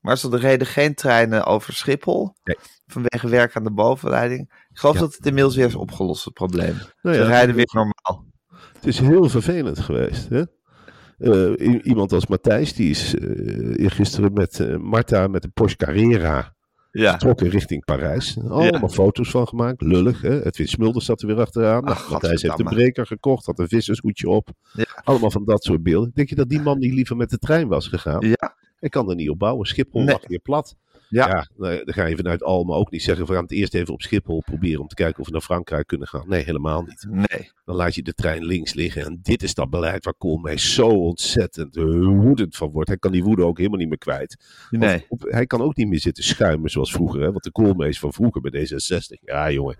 Maar 0.00 0.18
ze 0.18 0.36
reden 0.36 0.66
geen 0.66 0.94
treinen 0.94 1.44
over 1.44 1.72
Schiphol. 1.74 2.34
Nee. 2.44 2.56
Vanwege 2.86 3.28
werk 3.28 3.56
aan 3.56 3.64
de 3.64 3.72
bovenleiding. 3.72 4.40
Ik 4.70 4.78
geloof 4.78 4.94
Ja. 4.94 5.00
dat 5.00 5.14
het 5.16 5.26
inmiddels 5.26 5.56
weer 5.56 5.66
is 5.66 5.74
opgelost, 5.74 6.24
het 6.24 6.34
probleem. 6.34 6.74
Nou 7.02 7.16
Ze 7.16 7.22
ja, 7.22 7.26
rijden 7.26 7.54
weer 7.54 7.70
normaal. 7.72 8.26
Het 8.72 8.86
is 8.86 8.98
heel 8.98 9.28
vervelend 9.28 9.78
geweest. 9.80 10.28
Hè? 10.28 10.42
Eh, 11.18 11.80
iemand 11.86 12.12
als 12.12 12.26
Matthijs, 12.26 12.74
die 12.74 12.90
is 12.90 13.14
eh 13.14 13.90
gisteren 13.90 14.32
met 14.32 14.60
eh, 14.60 14.76
Marta 14.76 15.26
met 15.26 15.44
een 15.44 15.52
Porsche 15.52 15.76
Carrera 15.76 16.54
Ja. 17.02 17.10
vertrokken 17.10 17.48
richting 17.48 17.84
Parijs. 17.84 18.38
Allemaal 18.48 18.88
foto's 18.88 19.30
van 19.30 19.48
gemaakt, 19.48 19.82
lullig. 19.82 20.20
Hè? 20.20 20.44
Edwin 20.46 20.68
Smulders 20.68 21.04
zat 21.04 21.20
er 21.22 21.26
weer 21.26 21.40
achteraan. 21.40 21.84
Ach, 21.84 22.10
Matthijs 22.10 22.22
heeft 22.30 22.42
een 22.44 22.48
godverdamme. 22.50 22.80
breker 22.82 23.06
gekocht, 23.06 23.46
had 23.46 23.58
een 23.58 23.68
vissershoedje 23.68 24.28
op. 24.28 24.48
Ja. 24.72 24.84
Allemaal 25.04 25.30
van 25.30 25.44
dat 25.44 25.64
soort 25.64 25.82
beelden. 25.82 26.10
Denk 26.14 26.28
je 26.28 26.34
dat 26.34 26.48
die 26.48 26.60
man 26.60 26.78
niet 26.78 26.92
liever 26.92 27.16
met 27.16 27.30
de 27.30 27.38
trein 27.38 27.68
was 27.68 27.88
gegaan? 27.88 28.26
Ja. 28.28 28.56
Hij 28.80 28.88
kan 28.88 29.08
er 29.10 29.14
niet 29.16 29.30
op 29.30 29.38
bouwen. 29.38 29.66
Schiphol 29.66 30.00
Nee. 30.02 30.14
lag 30.14 30.26
weer 30.28 30.38
plat. 30.38 30.76
Ja. 31.14 31.26
Ja, 31.28 31.48
nou, 31.56 31.84
dan 31.84 31.94
ga 31.94 32.04
je 32.06 32.16
vanuit 32.16 32.42
Alma 32.42 32.74
ook 32.74 32.90
niet 32.90 33.02
zeggen, 33.02 33.26
we 33.26 33.32
gaan 33.32 33.42
het 33.42 33.52
eerst 33.52 33.74
even 33.74 33.92
op 33.92 34.02
Schiphol 34.02 34.42
proberen 34.44 34.80
om 34.80 34.88
te 34.88 34.94
kijken 34.94 35.20
of 35.20 35.26
we 35.26 35.32
naar 35.32 35.40
Frankrijk 35.40 35.86
kunnen 35.86 36.08
gaan. 36.08 36.28
Nee, 36.28 36.44
helemaal 36.44 36.82
niet. 36.82 37.06
Nee. 37.10 37.50
Dan 37.64 37.76
laat 37.76 37.94
je 37.94 38.02
de 38.02 38.14
trein 38.14 38.44
links 38.44 38.74
liggen. 38.74 39.04
En 39.04 39.18
dit 39.22 39.42
is 39.42 39.54
dat 39.54 39.70
beleid 39.70 40.04
waar 40.04 40.14
Koolmees 40.14 40.74
zo 40.74 40.88
ontzettend 40.88 41.74
woedend 41.76 42.56
van 42.56 42.70
wordt. 42.70 42.88
Hij 42.88 42.98
kan 42.98 43.12
die 43.12 43.24
woede 43.24 43.44
ook 43.44 43.56
helemaal 43.58 43.78
niet 43.78 43.88
meer 43.88 43.98
kwijt. 43.98 44.36
Nee. 44.70 45.04
Of- 45.08 45.22
hij 45.22 45.46
kan 45.46 45.62
ook 45.62 45.76
niet 45.76 45.88
meer 45.88 46.00
zitten 46.00 46.24
schuimen 46.24 46.70
zoals 46.70 46.92
vroeger. 46.92 47.20
Hè? 47.20 47.30
Want 47.30 47.44
de 47.44 47.52
Koolmees 47.52 47.98
van 47.98 48.12
vroeger 48.12 48.40
bij 48.40 48.50
D66. 48.66 49.20
Ja, 49.20 49.50
jongen. 49.50 49.76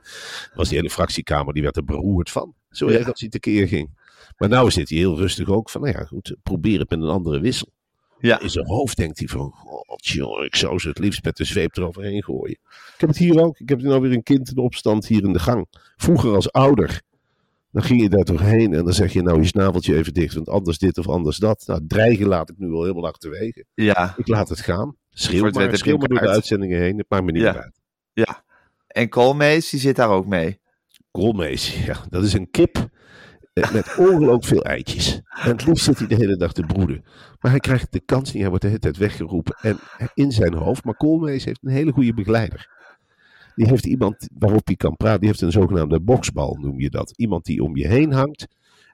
Was 0.55 0.68
die 0.68 0.77
hele 0.77 0.90
fractiekamer, 0.90 1.55
die 1.55 1.62
werd 1.62 1.77
er 1.77 1.85
beroerd 1.85 2.31
van. 2.31 2.55
Zo 2.70 2.90
Ja. 2.90 2.99
erg 2.99 3.09
als 3.11 3.20
hij 3.20 3.29
tekeer 3.29 3.68
ging. 3.68 4.03
Maar 4.37 4.49
nou 4.49 4.70
zit 4.70 4.88
hij 4.88 4.99
heel 4.99 5.16
rustig 5.16 5.49
ook 5.49 5.70
van, 5.70 5.81
nou 5.81 5.97
ja, 5.99 6.05
goed, 6.05 6.37
probeer 6.42 6.79
het 6.79 6.90
met 6.90 6.99
een 7.01 7.09
andere 7.09 7.40
wissel. 7.40 7.68
Ja. 8.18 8.40
In 8.40 8.50
zijn 8.50 8.66
hoofd 8.66 8.96
denkt 8.96 9.18
hij 9.18 9.29
van, 9.29 9.50
god 9.55 10.07
jongen, 10.07 10.44
ik 10.44 10.57
zou 10.57 10.79
ze 10.79 10.88
het 10.88 10.98
liefst 10.98 11.24
met 11.24 11.37
de 11.37 11.44
zweep 11.44 11.77
eroverheen 11.77 12.22
gooien. 12.22 12.59
Ik 12.94 12.94
heb 12.96 13.09
het 13.09 13.18
hier 13.18 13.40
ook. 13.42 13.59
Ik 13.59 13.68
heb 13.68 13.83
nu 13.83 13.90
alweer 13.90 14.12
een 14.12 14.22
kind 14.22 14.50
in 14.50 14.57
opstand 14.59 15.07
hier 15.07 15.24
in 15.24 15.33
de 15.33 15.38
gang. 15.38 15.66
Vroeger 15.96 16.35
als 16.35 16.53
ouder. 16.53 17.03
Dan 17.70 17.83
ging 17.83 18.03
je 18.03 18.09
daar 18.09 18.24
toch 18.24 18.40
heen 18.40 18.74
en 18.74 18.85
dan 18.85 18.92
zeg 18.92 19.12
je 19.12 19.22
nou 19.22 19.40
je 19.40 19.46
snaveltje 19.46 19.96
even 19.96 20.14
dicht, 20.14 20.35
want 20.35 20.48
anders 20.48 20.79
dit 20.79 20.98
of 20.98 21.09
anders 21.09 21.37
dat. 21.37 21.62
Nou, 21.66 21.81
dreigen 21.87 22.27
laat 22.27 22.50
ik 22.50 22.59
nu 22.59 22.72
al 22.72 22.83
helemaal 22.83 23.07
achterwege. 23.07 23.64
Ja. 23.74 24.14
Ik 24.16 24.29
laat 24.29 24.48
het 24.48 24.61
gaan. 24.61 24.96
Schreeuw 25.11 25.50
maar, 25.50 25.77
schreeuw 25.77 25.96
maar 25.96 26.09
door 26.09 26.20
de 26.20 26.29
uitzendingen 26.29 26.81
heen. 26.81 26.98
Het 26.98 27.07
maakt 27.09 27.24
me 27.24 27.33
niet 27.33 27.42
Ja. 27.42 27.55
uit. 27.57 27.81
Ja. 28.12 28.44
En 28.87 29.09
Koolmees, 29.09 29.70
die 29.70 29.81
zit 29.81 29.96
daar 29.96 30.09
ook 30.11 30.27
mee. 30.27 30.61
Koolmees, 31.11 31.85
ja, 31.85 31.96
dat 32.09 32.24
is 32.24 32.33
een 32.33 32.50
kip 32.50 32.88
Met 33.55 33.97
ongelooflijk 33.99 34.45
veel 34.45 34.64
eitjes. 34.64 35.21
En 35.43 35.51
het 35.51 35.67
liefst 35.67 35.85
zit 35.85 35.99
hij 35.99 36.07
de 36.07 36.14
hele 36.14 36.37
dag 36.37 36.53
te 36.53 36.62
broeden. 36.62 37.05
Maar 37.40 37.51
hij 37.51 37.61
krijgt 37.61 37.93
de 37.93 38.01
kans 38.01 38.33
niet. 38.33 38.40
Hij 38.40 38.49
wordt 38.49 38.62
de 38.62 38.69
hele 38.69 38.81
tijd 38.81 38.97
weggeroepen. 38.97 39.57
En 39.61 39.79
in 40.14 40.33
zijn 40.33 40.55
hoofd, 40.55 40.85
maar 40.85 40.97
Koolmees 40.97 41.45
heeft 41.45 41.61
een 41.62 41.71
hele 41.71 41.93
goede 41.93 42.14
begeleider. 42.14 42.69
Die 43.55 43.69
heeft 43.69 43.87
iemand 43.87 44.29
waarop 44.38 44.67
hij 44.67 44.77
kan 44.77 44.97
praten. 44.97 45.21
Die 45.21 45.29
heeft 45.29 45.40
een 45.40 45.53
zogenaamde 45.53 46.01
boksbal, 46.01 46.57
noem 46.61 46.81
je 46.81 46.90
dat. 46.90 47.12
Iemand 47.17 47.45
die 47.45 47.62
om 47.62 47.77
je 47.77 47.87
heen 47.87 48.12
hangt. 48.12 48.47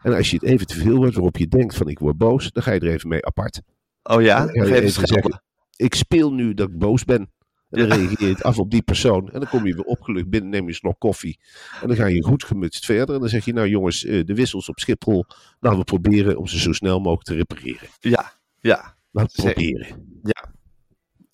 En 0.03 0.15
als 0.15 0.31
je 0.31 0.37
het 0.37 0.45
even 0.45 0.67
te 0.67 0.77
veel 0.77 0.97
wordt, 0.97 1.15
waarop 1.15 1.37
je 1.37 1.49
denkt 1.49 1.77
van 1.77 1.89
ik 1.89 1.99
word 1.99 2.19
boos, 2.19 2.53
dan 2.53 2.63
ga 2.63 2.73
je 2.73 2.81
er 2.81 2.93
even 2.93 3.09
mee 3.09 3.27
apart. 3.27 3.61
Oh 4.03 4.23
ja? 4.23 4.47
Dan 4.47 4.55
ga 4.55 4.65
je 4.65 4.75
even 4.75 4.91
schelden. 4.91 5.15
zeggen, 5.15 5.43
ik 5.77 5.95
speel 5.95 6.33
nu 6.33 6.55
dat 6.55 6.69
ik 6.69 6.79
boos 6.79 7.05
ben. 7.05 7.31
En 7.71 7.89
dan 7.89 7.99
reageer 7.99 8.27
je 8.27 8.35
het 8.35 8.43
af 8.43 8.59
op 8.59 8.71
die 8.71 8.83
persoon. 8.83 9.31
En 9.31 9.41
dan 9.41 9.49
kom 9.49 9.67
je 9.67 9.75
weer 9.75 9.85
opgelucht 9.85 10.29
binnen, 10.29 10.51
neem 10.51 10.63
je 10.63 10.69
een 10.69 10.75
slok 10.75 10.99
koffie. 10.99 11.39
En 11.83 11.89
dan 11.89 11.97
ga 11.97 12.07
je 12.07 12.23
goed 12.23 12.45
gemutst 12.45 12.85
verder. 12.85 13.15
En 13.15 13.21
dan 13.21 13.29
zeg 13.29 13.45
je, 13.45 13.53
nou 13.53 13.69
jongens, 13.69 14.05
eh, 14.05 14.25
de 14.25 14.35
wissels 14.35 14.69
op 14.69 14.79
Schiphol, 14.79 15.25
laten 15.61 15.79
we 15.79 15.85
proberen 15.85 16.37
om 16.37 16.47
ze 16.47 16.59
zo 16.59 16.73
snel 16.73 16.99
mogelijk 16.99 17.23
te 17.23 17.35
repareren. 17.35 17.89
Ja, 18.01 18.33
ja. 18.61 18.97
Laten 19.11 19.45
we 19.45 19.53
proberen. 19.53 19.87
ja. 20.23 20.40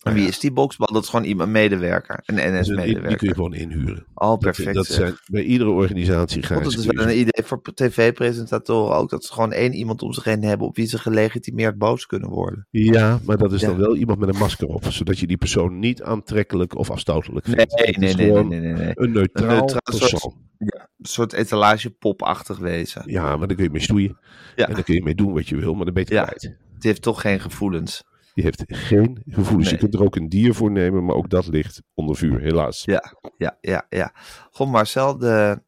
En 0.07 0.15
wie 0.15 0.27
is 0.29 0.39
die 0.39 0.53
boksbal? 0.53 0.87
Dat 0.93 1.03
is 1.03 1.09
gewoon 1.09 1.25
iemand, 1.25 1.47
een 1.47 1.53
medewerker. 1.53 2.23
Een 2.25 2.35
Dus 2.35 2.45
die, 2.45 2.53
die 2.53 2.65
kun 2.75 2.85
NS-medewerker. 2.85 3.29
je 3.29 3.35
gewoon 3.35 3.55
inhuren. 3.55 4.07
Oh, 4.15 4.29
Dat, 4.29 4.39
perfect. 4.39 4.75
dat 4.75 4.87
zijn, 4.87 5.15
bij 5.27 5.43
iedere 5.43 5.71
organisatie 5.71 6.43
ga 6.43 6.55
Want 6.55 6.67
je 6.71 6.77
dat 6.77 6.85
is 6.87 6.93
wel 6.97 7.07
een 7.09 7.19
idee 7.19 7.45
voor 7.45 7.61
tv-presentatoren 7.75 8.97
ook. 8.97 9.11
Dat 9.11 9.25
ze 9.25 9.33
gewoon 9.33 9.53
één 9.53 9.73
iemand 9.75 10.03
om 10.03 10.13
zich 10.13 10.25
heen 10.25 10.43
hebben 10.43 10.67
op 10.67 10.77
wie 10.77 10.87
ze 10.87 10.99
gelegitimeerd 10.99 11.79
boos 11.79 12.07
kunnen 12.07 12.29
worden. 12.31 12.67
Ja, 12.71 13.19
maar 13.25 13.37
dat 13.37 13.53
is 13.53 13.61
dan 13.61 13.77
wel 13.77 13.97
iemand 13.97 14.19
met 14.19 14.29
een 14.29 14.39
masker 14.41 14.67
op. 14.69 14.85
Zodat 14.85 15.19
je 15.19 15.27
die 15.27 15.37
persoon 15.37 15.79
niet 15.79 16.03
aantrekkelijk 16.03 16.75
of 16.79 16.91
afstotelijk 16.91 17.47
vindt. 17.47 17.75
nee, 17.99 18.15
nee, 18.15 18.33
nee, 18.33 18.61
nee, 18.61 18.73
nee. 18.73 18.91
Een 18.95 19.13
neutraal, 19.13 19.49
Een 19.51 19.57
neutraal 19.57 19.81
soort- 19.85 20.11
persoon. 20.11 20.35
Ja, 20.59 20.81
een 20.99 21.07
soort 21.07 21.33
etalagepopachtig 21.33 22.59
wezen. 22.59 23.03
Ja, 23.07 23.37
maar 23.37 23.47
daar 23.47 23.57
kun 23.57 23.65
je 23.65 23.71
mee 23.71 23.81
stoeien. 23.83 24.19
Ja. 24.57 24.69
En 24.69 24.75
daar 24.75 24.83
kun 24.83 24.95
je 24.95 25.03
mee 25.03 25.15
doen 25.15 25.33
wat 25.33 25.49
je 25.49 25.57
wil, 25.57 25.75
maar 25.75 25.85
dan 25.85 25.95
ben 25.95 26.05
je 26.09 26.15
het 26.15 26.19
Ja. 26.19 26.35
kwijt. 26.35 26.57
Het 26.75 26.83
heeft 26.85 27.03
toch 27.03 27.21
geen 27.21 27.41
gevoelens. 27.41 28.05
Die 28.37 28.45
heeft 28.45 28.65
geen 28.67 29.23
gevoelens. 29.27 29.71
Je 29.71 29.77
kunt 29.77 29.95
er 29.95 30.03
ook 30.03 30.17
een 30.17 30.29
dier 30.29 30.55
voor 30.55 30.71
nemen, 30.71 31.05
maar 31.05 31.15
ook 31.17 31.31
dat 31.31 31.47
ligt 31.47 31.83
onder 31.95 32.17
vuur, 32.17 32.41
helaas. 32.41 32.83
Ja, 32.85 33.03
ja, 33.37 33.59
ja, 33.61 33.87
ja. 33.89 34.13
Goh, 34.51 34.71
Marcel, 34.71 35.19
de, 35.19 35.63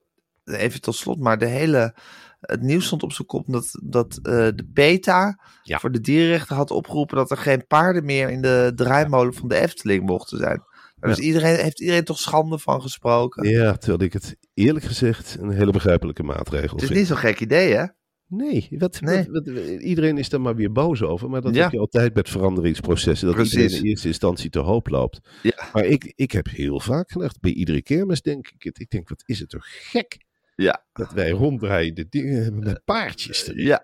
even 0.45 0.81
tot 0.81 0.95
slot, 0.95 1.19
maar 1.21 1.39
de 1.39 1.47
hele, 1.47 1.95
het 2.41 2.63
nieuws 2.63 2.87
stond 2.87 3.03
op 3.03 3.13
zijn 3.13 3.27
kop 3.29 3.47
dat, 3.47 3.81
dat 3.83 4.17
eh, 4.23 4.33
de 4.33 4.69
PETA 4.73 5.41
Ja. 5.63 5.79
voor 5.79 5.93
de 5.93 6.01
dierenrechten 6.01 6.57
had 6.57 6.71
opgeroepen 6.71 7.17
dat 7.17 7.31
er 7.31 7.37
geen 7.37 7.67
paarden 7.67 8.05
meer 8.05 8.31
in 8.31 8.41
de 8.43 8.73
draaimolen 8.75 9.35
van 9.35 9.49
de 9.49 9.57
Efteling 9.61 10.07
mochten 10.07 10.39
zijn. 10.39 10.63
Daar 10.97 11.11
is 11.11 11.19
iedereen, 11.19 11.57
heeft 11.57 11.81
iedereen 11.81 12.05
toch 12.05 12.19
schande 12.19 12.59
van 12.59 12.83
gesproken? 12.83 13.49
Ja, 13.49 13.73
terwijl 13.77 14.03
ik 14.03 14.13
het 14.13 14.37
eerlijk 14.55 14.85
gezegd 14.85 15.37
een 15.41 15.51
hele 15.51 15.73
begrijpelijke 15.73 16.23
maatregel 16.23 16.71
Het 16.73 16.81
is 16.83 16.87
vind. 16.87 16.99
niet 16.99 17.09
zo'n 17.09 17.17
gek 17.17 17.41
idee, 17.41 17.75
hè? 17.75 17.85
Nee, 18.29 18.69
wat, 18.71 19.01
Nee. 19.01 19.25
wat- 19.31 19.47
wat- 19.49 19.65
iedereen 19.81 20.19
is 20.19 20.33
er 20.33 20.41
maar 20.41 20.57
weer 20.57 20.73
boos 20.73 21.03
over. 21.03 21.31
Maar 21.31 21.41
dat 21.41 21.55
Ja. 21.55 21.63
heb 21.63 21.73
je 21.73 21.79
altijd 21.79 22.15
met 22.15 22.29
veranderingsprocessen. 22.29 23.27
Dat 23.27 23.37
Precies. 23.37 23.55
iedereen 23.55 23.83
in 23.83 23.89
eerste 23.91 24.09
instantie 24.09 24.51
te 24.51 24.59
hoop 24.59 24.89
loopt. 24.89 25.21
Ja. 25.43 25.69
Maar 25.73 25.85
ik, 25.85 26.13
ik 26.17 26.33
heb 26.33 26.47
heel 26.49 26.81
vaak 26.81 27.11
gedacht, 27.11 27.41
bij 27.41 27.53
iedere 27.53 27.83
kermis 27.83 28.23
denk 28.23 28.49
ik 28.49 28.63
het. 28.63 28.81
Ik 28.81 28.91
denk, 28.91 29.09
wat 29.09 29.23
is 29.27 29.39
het 29.39 29.49
toch 29.49 29.65
gek 29.69 30.17
Ja. 30.57 30.85
dat 30.93 31.13
wij 31.13 31.31
ronddraaiende 31.31 32.07
dingen 32.09 32.43
hebben 32.43 32.65
met 32.65 32.85
paardjes 32.85 33.47
erin. 33.49 33.65
Ja. 33.67 33.81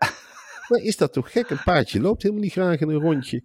Maar 0.69 0.81
is 0.81 0.97
dat 0.97 1.13
toch 1.13 1.33
gek? 1.33 1.51
Een 1.51 1.63
paardje 1.65 2.01
loopt 2.01 2.23
helemaal 2.23 2.43
niet 2.45 2.53
graag 2.53 2.81
in 2.81 2.89
een 2.89 3.01
rondje. 3.01 3.45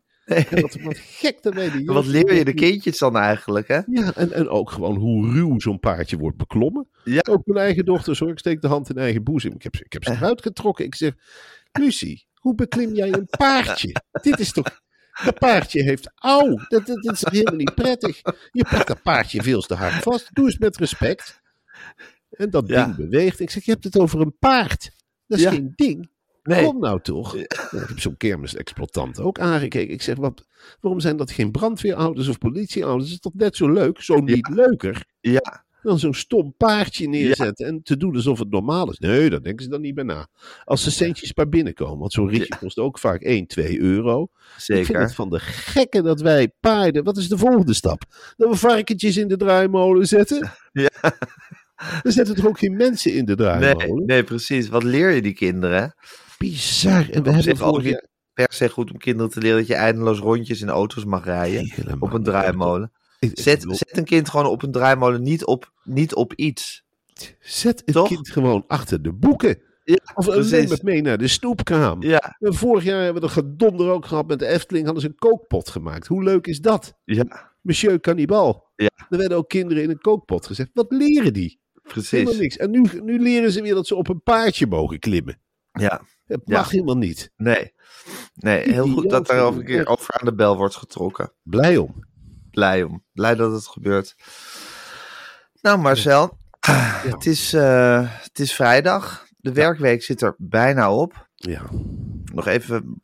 Wat, 0.61 0.75
wat 0.81 0.97
gek 0.97 1.41
die 1.73 1.85
Wat 1.93 2.05
leer 2.05 2.33
je 2.35 2.45
de 2.45 2.53
kindjes 2.53 2.97
dan 2.97 3.17
eigenlijk, 3.17 3.67
hè? 3.67 3.79
Ja, 3.85 4.13
en, 4.15 4.31
en 4.31 4.49
ook 4.49 4.71
gewoon 4.71 4.95
hoe 4.97 5.31
ruw 5.33 5.59
zo'n 5.59 5.79
paardje 5.79 6.17
wordt 6.17 6.37
beklommen. 6.37 6.87
Ja. 7.03 7.21
Ook 7.29 7.45
mijn 7.45 7.65
eigen 7.65 7.85
dochters 7.85 8.19
hoor. 8.19 8.29
Ik 8.29 8.39
steek 8.39 8.61
de 8.61 8.67
hand 8.67 8.89
in 8.89 8.97
eigen 8.97 9.23
boezem. 9.23 9.51
Ik 9.53 9.63
heb, 9.63 9.75
ze- 9.75 9.83
ik 9.83 9.93
heb 9.93 10.03
ze 10.03 10.11
eruit 10.11 10.41
getrokken. 10.41 10.85
Ik 10.85 10.95
zeg, 10.95 11.13
Lucie, 11.71 12.27
hoe 12.33 12.55
beklim 12.55 12.93
jij 12.93 13.13
een 13.13 13.27
paardje? 13.37 13.95
Dit 14.21 14.39
is 14.39 14.51
toch... 14.51 14.81
Dat 15.23 15.39
paardje 15.39 15.83
heeft 15.83 16.11
auw. 16.15 16.55
Dat, 16.67 16.85
dat, 16.85 17.03
dat 17.03 17.13
is 17.13 17.25
helemaal 17.31 17.55
niet 17.55 17.75
prettig. 17.75 18.21
Je 18.51 18.65
pakt 18.69 18.87
dat 18.87 19.01
paardje 19.01 19.43
veel 19.43 19.61
te 19.61 19.73
hard 19.73 20.03
vast. 20.03 20.29
Doe 20.35 20.45
eens 20.45 20.57
met 20.57 20.77
respect. 20.77 21.41
En 22.29 22.49
dat 22.49 22.67
Ja. 22.67 22.83
ding 22.85 22.95
beweegt. 22.95 23.39
Ik 23.39 23.49
zeg, 23.49 23.63
je 23.65 23.71
hebt 23.71 23.83
het 23.83 23.97
over 23.97 24.19
een 24.21 24.35
paard. 24.39 24.91
Dat 25.27 25.37
is 25.37 25.43
Ja. 25.43 25.51
geen 25.51 25.73
ding. 25.75 26.09
Nee. 26.43 26.65
Kom 26.65 26.79
nou 26.79 27.01
toch. 27.01 27.35
Ja, 27.35 27.41
ik 27.41 27.87
heb 27.87 27.99
zo'n 27.99 28.17
kermisexploitant 28.17 29.19
ook 29.19 29.39
aangekeken. 29.39 29.93
Ik 29.93 30.01
zeg, 30.01 30.15
wat, 30.17 30.45
waarom 30.79 30.99
zijn 30.99 31.17
dat 31.17 31.31
geen 31.31 31.51
brandweerauto's 31.51 32.27
of 32.27 32.37
politieauto's? 32.37 33.03
Dat 33.03 33.11
is 33.13 33.19
toch 33.19 33.33
net 33.33 33.55
zo 33.55 33.71
leuk? 33.71 34.01
Zo 34.01 34.15
niet 34.15 34.49
leuker 34.49 35.05
Ja. 35.21 35.63
dan 35.81 35.99
zo'n 35.99 36.13
stom 36.13 36.53
paardje 36.57 37.07
neerzetten 37.07 37.65
en 37.67 37.83
te 37.83 37.97
doen 37.97 38.15
alsof 38.15 38.39
het 38.39 38.49
normaal 38.49 38.91
is. 38.91 38.99
Nee, 38.99 39.29
daar 39.29 39.41
denken 39.41 39.63
ze 39.63 39.69
dan 39.69 39.81
niet 39.81 39.95
bij 39.95 40.03
na. 40.03 40.27
Als 40.63 40.83
de 40.83 40.89
centjes 40.89 41.33
maar 41.33 41.49
binnenkomen, 41.49 41.99
want 41.99 42.13
zo'n 42.13 42.29
ritje 42.29 42.57
kost 42.59 42.77
ook 42.77 42.99
vaak 42.99 43.21
1, 43.21 43.47
2 43.47 43.79
euro. 43.79 44.23
Ik 44.23 44.29
vind 44.63 44.77
het 44.77 44.85
Zeker. 44.87 45.11
van 45.13 45.29
de 45.29 45.39
gekken 45.39 46.03
dat 46.03 46.21
wij 46.21 46.51
paarden, 46.59 47.03
wat 47.03 47.17
is 47.17 47.27
de 47.29 47.37
volgende 47.37 47.73
stap? 47.73 48.01
Dat 48.37 48.49
we 48.49 48.55
varkentjes 48.55 49.17
in 49.17 49.27
de 49.27 49.37
draaimolen 49.37 50.07
zetten? 50.07 50.51
Ja. 50.71 50.89
Dan 52.03 52.11
zetten 52.11 52.35
er 52.35 52.47
ook 52.47 52.59
geen 52.59 52.75
mensen 52.75 53.13
in 53.13 53.25
de 53.25 53.35
Nee, 53.35 53.45
draaimolen. 53.59 54.05
nee, 54.05 54.23
precies. 54.23 54.69
Wat 54.69 54.83
leer 54.83 55.09
je 55.11 55.21
die 55.21 55.33
kinderen? 55.33 55.93
Bizar. 56.39 57.09
En 57.09 57.23
we 57.23 57.31
hebben 57.31 57.43
zich 57.43 57.61
ook 57.61 57.69
vorig 57.69 57.83
niet 57.83 57.93
jaar... 57.93 58.07
per 58.33 58.53
se 58.53 58.69
goed 58.69 58.91
om 58.91 58.97
kinderen 58.97 59.31
te 59.31 59.39
leren 59.39 59.57
dat 59.57 59.67
je 59.67 59.75
eindeloos 59.75 60.19
rondjes 60.19 60.61
in 60.61 60.69
auto's 60.69 61.05
mag 61.05 61.25
rijden. 61.25 61.71
Helemaal 61.71 61.97
Op 61.99 62.13
een 62.13 62.23
draaimolen. 62.23 62.91
Zet, 63.19 63.65
zet 63.67 63.97
een 63.97 64.03
kind 64.03 64.29
gewoon 64.29 64.45
op 64.45 64.63
een 64.63 64.71
draaimolen, 64.71 65.21
niet 65.21 65.45
op, 65.45 65.71
niet 65.83 66.15
op 66.15 66.33
iets. 66.33 66.83
Zet 67.39 67.81
het 67.85 67.95
Toch? 67.95 68.07
kind 68.07 68.29
gewoon 68.29 68.63
achter 68.67 69.01
de 69.01 69.13
boeken. 69.13 69.61
Ja, 69.83 69.97
Of 70.15 70.27
eh, 70.27 70.45
neem 70.45 70.69
het 70.69 70.83
mee 70.83 71.01
naar 71.01 71.17
de 71.17 71.27
snoepkraam. 71.27 72.03
Ja, 72.03 72.35
En 72.39 72.53
Vorig 72.53 72.83
jaar 72.83 73.03
hebben 73.03 73.21
we 73.21 73.27
er 73.27 73.33
gedonder 73.33 73.89
ook 73.89 74.05
gehad 74.05 74.27
met 74.27 74.39
de 74.39 74.45
Efteling. 74.47 74.85
Hadden 74.85 75.03
ze 75.03 75.09
een 75.09 75.15
kookpot 75.15 75.69
gemaakt. 75.69 76.07
Hoe 76.07 76.23
leuk 76.23 76.47
is 76.47 76.61
dat? 76.61 76.93
ja, 77.05 77.51
Monsieur 77.61 77.99
Cannibal. 77.99 78.67
Ja. 78.75 78.89
Er 79.09 79.17
werden 79.17 79.37
ook 79.37 79.49
kinderen 79.49 79.83
in 79.83 79.89
een 79.89 80.01
kookpot 80.01 80.45
gezet. 80.45 80.69
Wat 80.73 80.91
leren 80.91 81.33
die? 81.33 81.59
Helemaal 81.83 82.33
precies. 82.33 82.39
niks. 82.39 82.57
En 82.57 82.71
nu, 82.71 82.83
nu 83.03 83.19
leren 83.19 83.51
ze 83.51 83.61
weer 83.61 83.73
dat 83.73 83.87
ze 83.87 83.95
op 83.95 84.07
een 84.09 84.23
paardje 84.23 84.67
mogen 84.67 84.99
klimmen. 84.99 85.39
Ja, 85.71 86.01
Het 86.29 86.41
Ja. 86.45 86.57
mag 86.57 86.69
helemaal 86.71 86.97
niet. 86.97 87.31
nee. 87.37 87.73
Nee, 88.33 88.71
heel 88.71 88.87
goed 88.87 89.09
dat 89.09 89.27
daar 89.27 89.39
over 89.41 89.59
een 89.59 89.65
keer 89.65 89.87
over 89.87 90.13
aan 90.19 90.25
de 90.25 90.33
bel 90.35 90.57
wordt 90.57 90.75
getrokken. 90.75 91.33
Blij 91.43 91.77
om. 91.77 92.03
Blij 92.51 92.83
om. 92.83 93.03
Blij 93.13 93.35
dat 93.35 93.51
het 93.51 93.67
gebeurt. 93.67 94.15
Nou, 95.61 95.77
Marcel, 95.79 96.37
het, 97.11 97.25
is, 97.25 97.53
eh, 97.53 98.07
het 98.23 98.39
is 98.39 98.53
vrijdag. 98.53 99.27
De 99.37 99.53
werkweek 99.53 100.03
zit 100.03 100.21
er 100.21 100.35
bijna 100.37 100.93
op. 100.93 101.27
Ja. 101.35 101.61
Nog 102.33 102.47
even. 102.47 103.03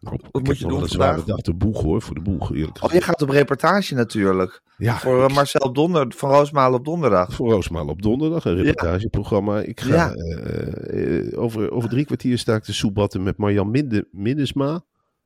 Nou, 0.00 0.16
ik 0.32 0.42
moet 0.46 0.58
je 0.58 0.66
doen 0.66 0.88
vandaag? 0.88 1.24
dag 1.24 1.40
de 1.40 1.54
boeg 1.54 1.82
hoor. 1.82 2.02
Voor 2.02 2.14
de 2.14 2.20
boeg 2.20 2.52
eerlijk 2.54 2.82
Oh, 2.82 2.92
je 2.92 3.00
gaat 3.00 3.22
op 3.22 3.28
reportage 3.28 3.94
natuurlijk. 3.94 4.62
Ja, 4.76 4.98
Voor 4.98 5.18
eh, 5.18 5.28
ik- 5.28 5.34
Marcel 5.34 5.60
op 5.60 5.74
Donder, 5.74 6.12
van 6.16 6.30
Roosmalen 6.30 6.78
op 6.78 6.84
donderdag. 6.84 7.32
voor 7.34 7.50
Roosmaal 7.50 7.86
op 7.86 8.02
donderdag. 8.02 8.44
Een 8.44 8.54
reportageprogramma. 8.56 9.60
Ik 9.60 9.80
ga 9.80 9.94
Ja. 9.94 10.12
eh, 10.12 11.28
eh, 11.32 11.40
over, 11.40 11.70
over 11.70 11.88
drie 11.88 12.04
kwartier 12.04 12.38
sta 12.38 12.54
ik 12.54 12.62
te 12.62 12.72
soebatten 12.74 13.22
met 13.22 13.36
Marjan 13.36 13.70
Minde, 13.70 14.08
Minnesma. 14.10 14.80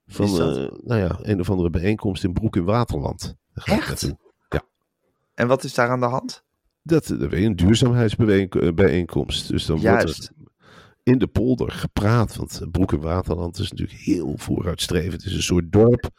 Van 0.07 0.27
eh, 0.27 0.71
nou 0.83 1.01
ja, 1.01 1.19
een 1.23 1.41
of 1.41 1.51
andere 1.51 1.71
bijeenkomst 1.71 2.25
in 2.25 2.33
Broek 2.33 2.57
in 2.57 2.65
Waterland. 2.65 3.35
Echt? 3.55 3.69
naartoe. 3.89 4.17
En 5.35 5.47
wat 5.49 5.65
is 5.65 5.75
daar 5.75 5.89
aan 5.89 6.01
de 6.01 6.07
hand? 6.07 6.43
Dat, 6.83 7.07
dat 7.07 7.19
weet 7.19 7.41
je, 7.41 7.47
een 7.47 7.57
duurzaamheidsbijeenkomst. 7.57 9.49
Dus 9.49 9.67
dan 9.67 9.81
wordt 9.81 10.03
Juist. 10.03 10.25
er 10.29 10.35
in 11.05 11.19
de 11.19 11.27
polder 11.27 11.71
gepraat. 11.71 12.37
Want 12.37 12.61
Broek 12.71 12.93
in 12.93 13.01
Waterland 13.01 13.59
is 13.59 13.71
natuurlijk 13.71 13.99
heel 14.01 14.35
vooruitstrevend. 14.37 15.13
Het 15.23 15.25
is 15.31 15.35
een 15.37 15.43
soort 15.43 15.73
dorp, 15.73 16.11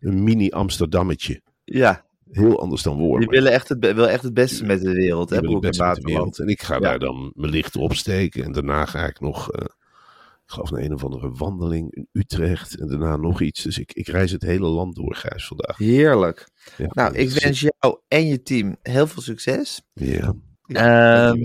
een 0.00 0.22
mini-Amsterdammetje. 0.24 1.40
Ja, 1.64 2.04
Heel 2.30 2.60
anders 2.60 2.82
dan 2.82 2.96
die 2.96 3.06
Wormen. 3.06 3.28
willen 3.28 3.52
echt 3.52 3.68
het, 3.68 3.84
echt 3.84 4.22
het 4.22 4.34
beste 4.34 4.64
met 4.64 4.80
de 4.80 4.92
wereld. 4.92 5.30
Hè, 5.30 5.40
Die 5.40 5.48
Broek 5.48 5.64
en 5.64 5.76
Waterland. 5.76 6.38
En 6.38 6.46
ik 6.48 6.62
ga 6.62 6.74
Ja. 6.74 6.80
daar 6.80 6.98
dan 6.98 7.32
mijn 7.34 7.50
licht 7.50 7.76
opsteken. 7.76 8.44
En 8.44 8.52
daarna 8.52 8.84
ga 8.84 9.06
ik 9.06 9.20
nog, 9.20 9.50
eh, 9.52 9.64
ik 9.64 10.50
geloof 10.50 10.70
naar 10.70 10.80
een 10.80 10.94
of 10.94 11.04
andere 11.04 11.30
wandeling 11.30 11.92
in 11.94 12.08
Utrecht. 12.12 12.78
En 12.80 12.88
daarna 12.88 13.16
nog 13.16 13.40
iets. 13.40 13.62
Dus 13.62 13.78
ik, 13.78 13.92
ik 13.92 14.06
reis 14.08 14.30
het 14.30 14.42
hele 14.42 14.66
land 14.66 14.94
door, 14.94 15.14
Gijs, 15.14 15.46
vandaag. 15.46 15.76
Heerlijk. 15.76 16.48
Ja, 16.76 16.86
Nou, 16.92 17.14
ik 17.14 17.30
wens 17.30 17.60
jou 17.60 17.98
en 18.08 18.26
je 18.26 18.42
team 18.42 18.76
heel 18.82 19.06
veel 19.06 19.22
succes. 19.22 19.82
Ja. 19.92 20.34
Ehm, 20.66 21.38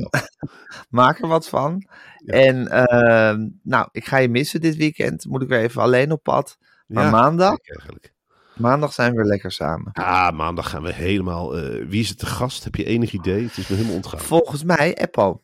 maak 0.90 1.20
er 1.22 1.28
wat 1.28 1.50
van. 1.50 1.88
Ja. 2.18 2.34
En 2.34 2.68
ehm, 2.68 3.48
nou, 3.64 3.88
ik 3.92 4.06
ga 4.06 4.18
je 4.18 4.30
missen 4.30 4.62
dit 4.62 4.76
weekend. 4.76 5.26
Moet 5.26 5.42
ik 5.42 5.48
weer 5.48 5.60
even 5.60 5.82
alleen 5.82 6.12
op 6.12 6.24
pad. 6.24 6.58
Maar 6.88 7.04
Ja, 7.04 7.10
maandag, 7.12 7.58
eigenlijk. 7.62 8.14
maandag 8.58 8.94
zijn 8.94 9.12
we 9.12 9.18
weer 9.18 9.26
lekker 9.26 9.52
samen. 9.52 9.92
Ah, 9.94 10.32
maandag 10.38 10.70
gaan 10.70 10.82
we 10.84 10.94
helemaal. 10.94 11.58
eh, 11.58 11.86
wie 11.88 12.02
is 12.02 12.10
het 12.10 12.18
te 12.20 12.26
gast? 12.26 12.64
Heb 12.64 12.76
je 12.76 12.86
enig 12.86 13.12
idee? 13.14 13.44
Het 13.44 13.58
is 13.58 13.68
me 13.68 13.76
helemaal 13.76 13.96
ontgaan. 13.96 14.20
Volgens 14.20 14.64
mij, 14.64 14.94
Eppo. 14.98 15.42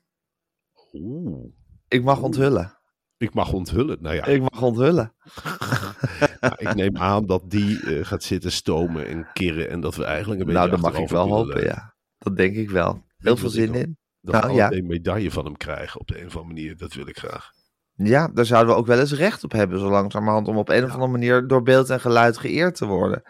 Oeh. 0.94 1.46
Ik 1.88 2.04
mag 2.04 2.22
onthullen. 2.22 2.78
Ik 3.18 3.34
mag 3.34 3.52
onthullen. 3.54 3.98
Nou 4.02 4.16
ja, 4.16 4.26
Ik 4.26 4.42
mag 4.42 4.62
onthullen. 4.62 5.14
nou, 6.42 6.54
ik 6.58 6.76
neem 6.76 6.98
aan 6.98 7.26
dat 7.26 7.50
die 7.50 7.80
eh, 7.98 8.06
gaat 8.06 8.24
zitten 8.24 8.52
stomen 8.52 9.08
en 9.08 9.28
kirren. 9.34 9.70
En 9.70 9.80
dat 9.82 9.96
we 9.96 10.04
eigenlijk 10.04 10.40
een 10.40 10.46
beetje. 10.46 10.60
Nou, 10.60 10.72
dat 10.72 10.82
mag 10.92 10.98
ik 11.02 11.10
wel 11.10 11.28
hopen, 11.30 11.64
ja. 11.64 11.94
Dat 12.18 12.38
denk 12.38 12.56
ik 12.56 12.70
wel. 12.70 13.05
Heel 13.26 13.38
veel 13.38 13.50
zin 13.50 13.74
in. 13.74 13.98
Dat 14.22 14.34
Nou, 14.34 14.48
we 14.48 14.54
ja. 14.54 14.72
een 14.72 14.86
medaille 14.86 15.32
van 15.32 15.46
hem 15.46 15.58
krijgen 15.58 16.00
op 16.00 16.08
de 16.08 16.20
een 16.20 16.26
of 16.26 16.36
andere 16.38 16.54
manier. 16.54 16.78
Dat 16.78 16.94
wil 16.94 17.08
ik 17.08 17.18
graag. 17.18 17.50
Ja, 17.96 18.28
daar 18.28 18.46
zouden 18.46 18.74
we 18.74 18.80
ook 18.80 18.88
wel 18.88 19.00
eens 19.00 19.14
recht 19.14 19.44
op 19.44 19.52
hebben, 19.52 19.80
zo 19.80 19.90
langzamerhand, 19.90 20.48
om 20.48 20.58
op 20.58 20.70
een 20.70 20.84
of 20.84 20.92
andere 20.92 21.12
manier 21.12 21.48
door 21.48 21.62
beeld 21.62 21.90
en 21.90 22.00
geluid 22.00 22.38
geëerd 22.38 22.76
te 22.76 22.86
worden. 22.86 23.22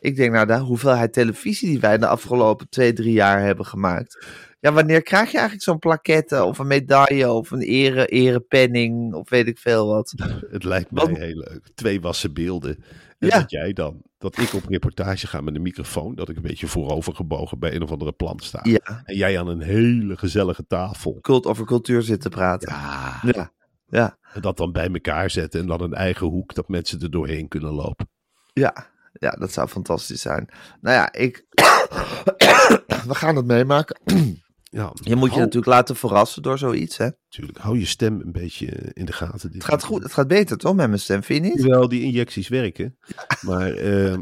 Ik 0.00 0.16
denk, 0.16 0.32
nou, 0.32 0.46
de 0.46 0.58
hoeveelheid 0.58 1.12
televisie 1.12 1.68
die 1.68 1.80
wij 1.80 1.98
de 1.98 2.06
afgelopen 2.06 2.68
twee, 2.68 2.92
drie 2.92 3.12
jaar 3.12 3.40
hebben 3.42 3.66
gemaakt. 3.66 4.26
Ja, 4.60 4.72
wanneer 4.72 5.02
krijg 5.02 5.26
je 5.30 5.32
eigenlijk 5.36 5.64
zo'n 5.64 5.78
plaquette 5.78 6.44
of 6.44 6.58
een 6.58 6.66
medaille 6.66 7.30
of 7.32 7.50
een 7.50 7.60
ere, 7.60 8.06
erepenning 8.06 9.14
of 9.14 9.28
weet 9.30 9.46
ik 9.46 9.58
veel 9.58 9.86
wat? 9.86 10.12
Het 10.50 10.64
lijkt 10.64 10.90
mij 10.90 11.04
Wat- 11.06 11.16
heel 11.18 11.36
leuk. 11.36 11.68
Twee 11.74 12.00
wassen 12.00 12.32
beelden. 12.34 12.84
En 13.18 13.28
Ja. 13.28 13.38
dat 13.38 13.50
jij 13.50 13.72
dan, 13.72 14.02
dat 14.18 14.38
ik 14.38 14.52
op 14.52 14.64
reportage 14.68 15.26
ga 15.26 15.40
met 15.40 15.54
een 15.54 15.62
microfoon, 15.62 16.14
dat 16.14 16.28
ik 16.28 16.36
een 16.36 16.42
beetje 16.42 16.66
voorover 16.66 17.14
gebogen 17.14 17.58
bij 17.58 17.74
een 17.74 17.82
of 17.82 17.90
andere 17.90 18.12
plant 18.12 18.44
sta. 18.44 18.60
Ja, 18.62 19.02
En 19.04 19.16
jij 19.16 19.38
aan 19.38 19.48
een 19.48 19.60
hele 19.60 20.16
gezellige 20.16 20.66
tafel. 20.66 21.18
cult 21.20 21.46
over 21.46 21.66
cultuur 21.66 22.02
zitten 22.02 22.30
praten. 22.30 22.68
Ja. 22.74 23.20
Ja, 23.22 23.52
ja, 23.88 24.18
En 24.32 24.40
dat 24.40 24.56
dan 24.56 24.72
bij 24.72 24.88
elkaar 24.92 25.30
zetten 25.30 25.60
en 25.60 25.66
dan 25.66 25.80
een 25.80 25.94
eigen 25.94 26.26
hoek 26.26 26.54
dat 26.54 26.68
mensen 26.68 27.00
er 27.00 27.10
doorheen 27.10 27.48
kunnen 27.48 27.72
lopen. 27.72 28.08
ja, 28.52 28.86
ja, 29.12 29.30
dat 29.30 29.52
zou 29.52 29.68
fantastisch 29.68 30.20
zijn. 30.20 30.48
Nou 30.80 30.96
ja, 30.96 31.12
ik. 31.12 31.44
we 33.08 33.14
gaan 33.14 33.36
het 33.36 33.46
meemaken. 33.46 34.00
Ja, 34.70 34.92
Je 34.94 35.16
moet 35.16 35.32
je 35.32 35.38
natuurlijk 35.38 35.66
laten 35.66 35.96
verrassen 35.96 36.42
door 36.42 36.58
zoiets, 36.58 36.96
hè? 36.96 37.08
Natuurlijk, 37.30 37.58
hou 37.58 37.78
je 37.78 37.84
stem 37.86 38.20
een 38.20 38.32
beetje 38.32 38.66
in 38.92 39.04
de 39.04 39.12
gaten. 39.12 39.50
Het 39.52 39.64
gaat 39.64 39.84
goed, 39.84 40.02
het 40.02 40.12
gaat 40.12 40.28
beter 40.28 40.56
toch 40.56 40.74
met 40.74 40.88
mijn 40.88 41.00
stem, 41.00 41.22
vind 41.22 41.44
je 41.44 41.50
niet? 41.50 41.60
Hoewel 41.60 41.88
die 41.88 42.02
injecties 42.02 42.48
werken. 42.48 42.96
Maar 43.46 43.70
ehm 43.72 44.20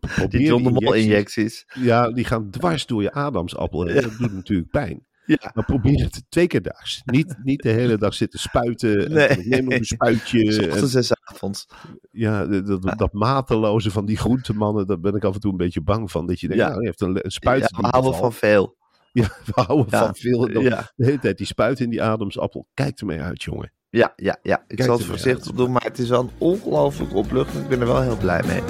probeer 0.00 0.28
Die 0.38 0.46
John 0.46 0.62
de 0.62 0.70
Mol 0.70 0.92
injecties-. 0.92 1.64
Ja, 1.74 2.10
die 2.10 2.24
gaan 2.24 2.50
dwars 2.50 2.86
door 2.86 3.02
je 3.02 3.12
adamsappel. 3.12 3.88
En 3.88 3.94
Ja. 3.94 4.00
dat 4.00 4.18
doet 4.18 4.32
natuurlijk 4.32 4.70
pijn. 4.70 5.04
Ja. 5.26 5.50
Maar 5.54 5.64
probeer 5.64 6.02
het 6.02 6.22
twee 6.28 6.46
keer 6.46 6.62
daags. 6.62 7.02
Niet, 7.04 7.36
niet 7.42 7.62
de 7.62 7.68
hele 7.70 7.98
dag 7.98 8.14
zitten 8.14 8.38
spuiten. 8.38 9.04
en 9.06 9.12
Nee. 9.12 9.46
Neem 9.48 9.72
een 9.72 9.84
spuitje. 9.84 10.44
En, 10.62 10.70
ochtends 10.70 10.94
en 10.94 11.04
's 11.04 11.12
avonds. 11.20 11.66
ja, 12.10 12.46
dat, 12.46 12.66
dat, 12.66 12.98
dat 12.98 13.12
mateloze 13.12 13.90
van 13.90 14.06
die 14.06 14.16
groentemannen, 14.16 14.86
daar 14.86 15.00
ben 15.00 15.14
ik 15.14 15.24
af 15.24 15.34
en 15.34 15.40
toe 15.40 15.50
een 15.50 15.56
beetje 15.56 15.82
bang 15.82 16.10
van. 16.10 16.26
Dat 16.26 16.40
je 16.40 16.48
denkt, 16.48 16.62
Ja. 16.62 16.68
nou, 16.68 16.78
hij 16.78 16.86
heeft 16.86 17.00
een, 17.00 17.24
een 17.24 17.30
spuit. 17.30 17.60
Ja, 17.60 17.80
we 17.80 17.86
houden 17.88 18.14
van 18.14 18.32
veel. 18.32 18.75
Ja, 19.22 19.28
we 19.44 19.52
houden 19.54 19.86
Ja. 19.90 19.98
van 20.04 20.14
veel. 20.14 20.46
En 20.46 20.52
dan 20.52 20.62
Ja. 20.62 20.92
De 20.96 21.04
hele 21.04 21.18
tijd 21.18 21.38
die 21.38 21.46
spuit 21.46 21.80
in 21.80 21.90
die 21.90 22.02
adamsappel. 22.02 22.66
Kijk 22.74 23.00
ermee 23.00 23.20
uit, 23.20 23.42
jongen. 23.42 23.72
Ja, 23.90 24.12
ja, 24.16 24.38
ja. 24.42 24.58
Ik 24.68 24.76
Kijk 24.76 24.88
zal 24.88 24.96
het 24.98 25.06
voorzichtig 25.06 25.46
uit. 25.46 25.56
doen, 25.56 25.72
maar 25.72 25.82
het 25.82 25.98
is 25.98 26.08
wel 26.08 26.20
een 26.20 26.30
ongelooflijk 26.38 27.14
opluchting. 27.14 27.62
Ik 27.62 27.68
ben 27.68 27.80
er 27.80 27.86
wel 27.86 28.00
heel 28.02 28.16
blij 28.16 28.42
mee. 28.46 28.56
Ja, 28.56 28.62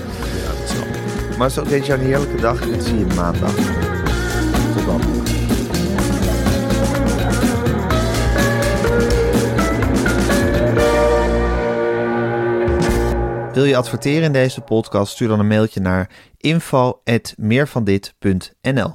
dat 0.58 0.68
snap 0.68 0.86
ik. 0.86 1.36
Maar 1.38 1.50
zo 1.50 1.64
wens 1.64 1.86
je 1.86 1.92
een 1.92 2.00
heerlijke 2.00 2.40
dag 2.40 2.60
en 2.62 2.74
ik 2.74 2.80
zie 2.80 2.98
je 2.98 3.06
maandag. 3.06 3.54
Tot 4.74 4.84
dan. 4.86 5.00
Wil 13.52 13.64
je 13.64 13.76
adverteren 13.76 14.22
in 14.22 14.32
deze 14.32 14.60
podcast? 14.60 15.12
Stuur 15.12 15.28
dan 15.28 15.38
een 15.38 15.46
mailtje 15.46 15.80
naar 15.80 16.10
info.meervandit.nl 16.36 18.94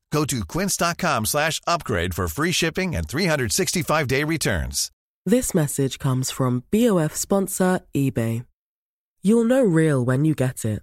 Go 0.11 0.25
to 0.25 0.45
quince.com 0.45 1.25
slash 1.25 1.61
upgrade 1.65 2.13
for 2.13 2.27
free 2.27 2.51
shipping 2.51 2.95
and 2.95 3.07
365-day 3.07 4.23
returns. 4.23 4.91
This 5.25 5.53
message 5.53 5.99
comes 5.99 6.29
from 6.31 6.63
BOF 6.71 7.15
sponsor 7.15 7.79
eBay. 7.95 8.45
You'll 9.23 9.45
know 9.45 9.63
real 9.63 10.03
when 10.03 10.25
you 10.25 10.35
get 10.35 10.65
it. 10.65 10.81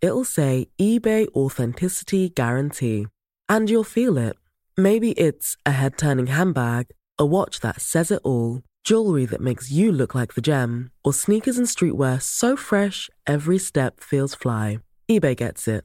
It'll 0.00 0.24
say 0.24 0.68
eBay 0.80 1.26
Authenticity 1.34 2.30
Guarantee. 2.30 3.08
And 3.48 3.68
you'll 3.68 3.84
feel 3.84 4.16
it. 4.16 4.36
Maybe 4.76 5.10
it's 5.12 5.56
a 5.66 5.72
head 5.72 5.98
turning 5.98 6.28
handbag, 6.28 6.86
a 7.18 7.26
watch 7.26 7.60
that 7.60 7.80
says 7.80 8.10
it 8.10 8.20
all, 8.24 8.62
jewelry 8.84 9.26
that 9.26 9.40
makes 9.40 9.70
you 9.70 9.92
look 9.92 10.14
like 10.14 10.34
the 10.34 10.40
gem, 10.40 10.90
or 11.04 11.12
sneakers 11.12 11.58
and 11.58 11.66
streetwear 11.66 12.22
so 12.22 12.56
fresh 12.56 13.10
every 13.26 13.58
step 13.58 14.00
feels 14.00 14.34
fly. 14.34 14.78
eBay 15.10 15.36
gets 15.36 15.66
it. 15.68 15.84